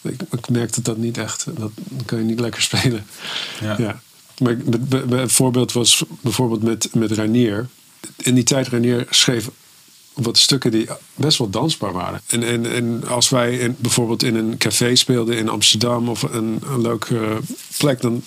ik, 0.03 0.21
ik 0.31 0.49
merk 0.49 0.75
dat 0.75 0.85
dat 0.85 0.97
niet 0.97 1.19
echt. 1.19 1.45
Dat, 1.45 1.71
dan 1.75 2.05
kan 2.05 2.19
je 2.19 2.25
niet 2.25 2.41
lekker 2.41 2.63
spelen. 2.63 3.07
Ja. 3.61 3.79
Ja. 3.79 4.01
Maar 4.39 4.57
een 5.09 5.31
voorbeeld 5.31 5.73
was 5.73 6.05
bijvoorbeeld 6.21 6.63
met, 6.63 6.95
met 6.95 7.13
Ranier. 7.13 7.69
In 8.17 8.35
die 8.35 8.45
tijd 8.45 8.69
Ranier 8.69 9.07
schreef 9.11 9.51
wat 10.13 10.39
stukken 10.39 10.71
die 10.71 10.89
best 11.15 11.39
wel 11.39 11.51
dansbaar 11.51 11.93
waren. 11.93 12.21
En, 12.27 12.43
en, 12.43 12.73
en 12.73 13.09
als 13.09 13.29
wij 13.29 13.59
in, 13.59 13.77
bijvoorbeeld 13.79 14.23
in 14.23 14.35
een 14.35 14.57
café 14.57 14.95
speelden 14.95 15.37
in 15.37 15.49
Amsterdam 15.49 16.09
of 16.09 16.23
een, 16.23 16.63
een 16.67 16.81
leuke 16.81 17.41
plek, 17.77 18.01
dan 18.01 18.23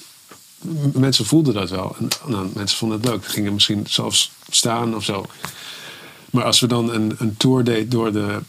mensen 0.93 1.25
voelden 1.25 1.53
dat 1.53 1.69
wel. 1.69 1.95
En 1.99 2.07
nou, 2.25 2.49
mensen 2.53 2.77
vonden 2.77 2.99
het 3.01 3.09
leuk. 3.09 3.25
Gingen 3.25 3.53
misschien 3.53 3.85
zelfs 3.89 4.31
staan 4.49 4.95
of 4.95 5.03
zo. 5.03 5.25
Maar 6.31 6.43
als 6.43 6.59
we 6.59 6.67
dan 6.67 6.93
een, 6.93 7.15
een 7.17 7.37
tour 7.37 7.63
deed 7.63 7.91
door 7.91 8.11
de 8.11 8.39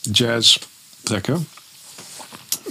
jazz 0.00 0.58
trekken, 1.02 1.48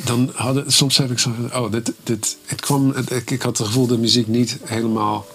dan 0.04 0.32
hadden 0.34 0.72
soms 0.72 0.98
heb 0.98 1.12
ik 1.12 1.20
zo 1.20 1.32
oh, 1.54 1.72
dit, 1.72 1.94
dit, 2.04 2.38
het 2.46 2.62
kwam, 2.62 2.94
ik 3.26 3.42
had 3.42 3.58
het 3.58 3.68
gevoel 3.68 3.88
dat 3.88 3.96
de 3.96 4.02
muziek 4.02 4.28
niet 4.28 4.58
helemaal 4.64 5.26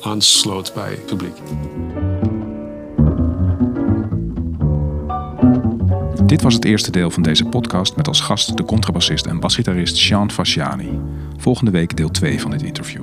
aansloot 0.00 0.74
bij 0.74 0.90
het 0.90 1.06
publiek. 1.06 1.36
Dit 6.26 6.42
was 6.42 6.54
het 6.54 6.64
eerste 6.64 6.90
deel 6.90 7.10
van 7.10 7.22
deze 7.22 7.44
podcast 7.44 7.96
met 7.96 8.08
als 8.08 8.20
gast 8.20 8.56
de 8.56 8.64
contrabassist 8.64 9.26
en 9.26 9.40
basgitarist 9.40 9.96
Sean 9.96 10.30
Fasciani. 10.30 11.00
Volgende 11.42 11.70
week 11.70 11.96
deel 11.96 12.10
2 12.10 12.40
van 12.40 12.50
dit 12.50 12.62
interview. 12.62 13.02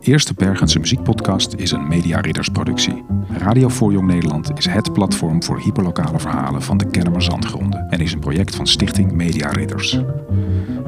Eerste 0.00 0.34
Bergense 0.34 0.78
muziekpodcast 0.78 1.54
is 1.54 1.70
een 1.70 1.88
Media 1.88 2.20
Ridders 2.20 2.48
productie. 2.48 3.04
Radio 3.28 3.68
voor 3.68 3.92
Jong 3.92 4.06
Nederland 4.06 4.58
is 4.58 4.66
het 4.66 4.92
platform 4.92 5.42
voor 5.42 5.60
hyperlokale 5.60 6.18
verhalen 6.18 6.62
van 6.62 6.76
de 6.76 6.90
Kennemer 6.90 7.22
Zandgronden 7.22 7.88
en 7.88 8.00
is 8.00 8.12
een 8.12 8.20
project 8.20 8.56
van 8.56 8.66
Stichting 8.66 9.12
Media 9.12 9.48
Ridders. 9.48 10.00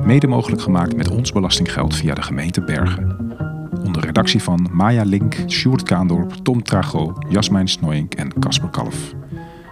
Mede 0.04 0.26
mogelijk 0.26 0.62
gemaakt 0.62 0.96
met 0.96 1.10
ons 1.10 1.32
belastinggeld 1.32 1.96
via 1.96 2.14
de 2.14 2.22
gemeente 2.22 2.60
Bergen. 2.60 3.16
Onder 3.84 4.04
redactie 4.04 4.42
van 4.42 4.68
Maya 4.72 5.02
Link, 5.02 5.36
Sjoerd 5.46 5.82
Kaandorp, 5.82 6.32
Tom 6.42 6.62
Trago, 6.62 7.14
Jasmijn 7.28 7.68
Snoyink 7.68 8.14
en 8.14 8.38
Casper 8.38 8.68
Kalf. 8.68 9.14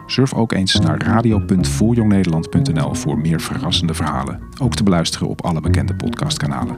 Surf 0.07 0.35
ook 0.35 0.53
eens 0.53 0.75
naar 0.75 1.03
radio.voorjongnederland.nl 1.03 2.95
voor 2.95 3.19
meer 3.19 3.41
verrassende 3.41 3.95
verhalen. 3.95 4.41
Ook 4.61 4.75
te 4.75 4.83
beluisteren 4.83 5.29
op 5.29 5.45
alle 5.45 5.61
bekende 5.61 5.95
podcastkanalen. 5.95 6.77